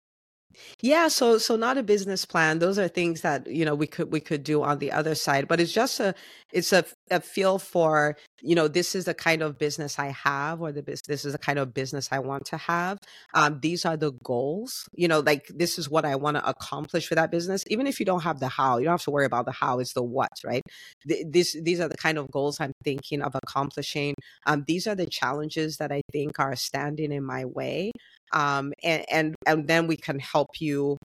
Yeah, 0.82 1.08
so 1.08 1.38
so 1.38 1.56
not 1.56 1.78
a 1.78 1.82
business 1.82 2.24
plan. 2.24 2.58
Those 2.58 2.78
are 2.78 2.88
things 2.88 3.22
that 3.22 3.46
you 3.46 3.64
know 3.64 3.74
we 3.74 3.86
could 3.86 4.12
we 4.12 4.20
could 4.20 4.44
do 4.44 4.62
on 4.62 4.78
the 4.78 4.92
other 4.92 5.14
side, 5.14 5.48
but 5.48 5.60
it's 5.60 5.72
just 5.72 6.00
a 6.00 6.14
it's 6.52 6.72
a, 6.72 6.84
a 7.10 7.20
feel 7.20 7.58
for 7.58 8.16
you 8.42 8.54
know 8.54 8.68
this 8.68 8.94
is 8.94 9.06
the 9.06 9.14
kind 9.14 9.42
of 9.42 9.58
business 9.58 9.98
I 9.98 10.08
have, 10.08 10.60
or 10.60 10.72
the 10.72 10.82
this 10.82 11.24
is 11.24 11.32
the 11.32 11.38
kind 11.38 11.58
of 11.58 11.74
business 11.74 12.08
I 12.12 12.18
want 12.20 12.44
to 12.46 12.56
have. 12.58 12.98
Um, 13.34 13.60
these 13.60 13.84
are 13.84 13.96
the 13.96 14.12
goals. 14.24 14.88
You 14.94 15.08
know, 15.08 15.20
like 15.20 15.46
this 15.54 15.78
is 15.78 15.88
what 15.90 16.04
I 16.04 16.16
want 16.16 16.36
to 16.36 16.48
accomplish 16.48 17.06
for 17.08 17.14
that 17.16 17.30
business. 17.30 17.64
Even 17.68 17.86
if 17.86 17.98
you 18.00 18.06
don't 18.06 18.22
have 18.22 18.40
the 18.40 18.48
how, 18.48 18.78
you 18.78 18.84
don't 18.84 18.92
have 18.94 19.02
to 19.04 19.10
worry 19.10 19.26
about 19.26 19.46
the 19.46 19.52
how. 19.52 19.78
It's 19.80 19.94
the 19.94 20.02
what, 20.02 20.30
right? 20.44 20.62
This 21.04 21.56
these 21.62 21.80
are 21.80 21.88
the 21.88 21.96
kind 21.96 22.18
of 22.18 22.30
goals 22.30 22.60
I'm 22.60 22.72
thinking 22.84 23.22
of 23.22 23.34
accomplishing. 23.34 24.14
Um, 24.46 24.64
these 24.66 24.86
are 24.86 24.94
the 24.94 25.06
challenges 25.06 25.78
that 25.78 25.92
I 25.92 26.02
think 26.12 26.38
are 26.38 26.56
standing 26.56 27.12
in 27.12 27.24
my 27.24 27.44
way 27.44 27.90
um, 28.34 28.72
and, 28.82 29.04
and 29.10 29.34
and 29.46 29.66
then 29.66 29.86
we 29.86 29.96
can 29.96 30.18
help 30.18 30.60
you 30.60 30.98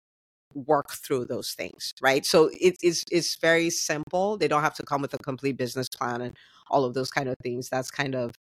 work 0.56 0.92
through 0.92 1.26
those 1.26 1.52
things 1.54 1.94
right? 2.02 2.26
So 2.26 2.50
it, 2.54 2.76
it's 2.82 3.04
it's 3.12 3.36
very 3.36 3.70
simple. 3.70 4.38
They 4.38 4.48
don't 4.48 4.64
have 4.64 4.76
to 4.76 4.84
come 4.84 5.02
with 5.02 5.14
a 5.14 5.18
complete 5.20 5.58
business 5.58 5.88
plan 5.90 6.22
and 6.22 6.36
all 6.70 6.86
of 6.86 6.94
those 6.94 7.12
kind 7.12 7.30
of 7.30 7.36
things. 7.44 7.70
That's 7.70 7.92
kind 7.92 8.16
of 8.16 8.32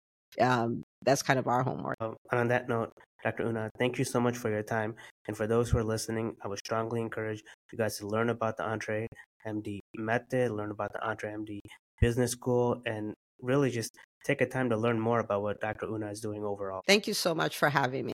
um, 0.41 0.83
that's 1.05 1.23
kind 1.23 1.39
of 1.39 1.47
our 1.47 1.63
homework. 1.63 1.97
And 2.01 2.41
on 2.41 2.49
that 2.49 2.69
note 2.69 2.93
dr 3.25 3.43
una 3.43 3.71
thank 3.79 3.99
you 3.99 4.05
so 4.05 4.21
much 4.21 4.37
for 4.37 4.51
your 4.51 4.63
time. 4.63 4.95
And 5.27 5.37
for 5.37 5.47
those 5.47 5.71
who 5.71 5.79
are 5.79 5.85
listening 5.85 6.37
i 6.45 6.49
would 6.49 6.59
strongly 6.59 7.01
encourage 7.01 7.43
you 7.73 7.79
guys 7.79 7.99
to 7.99 8.07
learn 8.07 8.29
about 8.31 8.57
the 8.57 8.65
entre 8.65 9.07
md 9.47 9.79
method 9.97 10.51
learn 10.51 10.71
about 10.71 10.93
the 10.93 11.03
entre 11.09 11.31
md 11.31 11.59
business 12.01 12.33
school 12.33 12.83
and 12.85 13.15
really 13.41 13.71
just 13.71 13.91
take 14.25 14.41
a 14.41 14.47
time 14.47 14.69
to 14.69 14.77
learn 14.77 14.99
more 14.99 15.21
about 15.21 15.43
what 15.43 15.61
dr 15.61 15.87
una 15.87 16.11
is 16.11 16.21
doing 16.21 16.45
overall. 16.45 16.83
Thank 16.87 17.07
you 17.07 17.15
so 17.15 17.35
much 17.35 17.57
for 17.57 17.69
having 17.69 17.93
me 17.93 18.03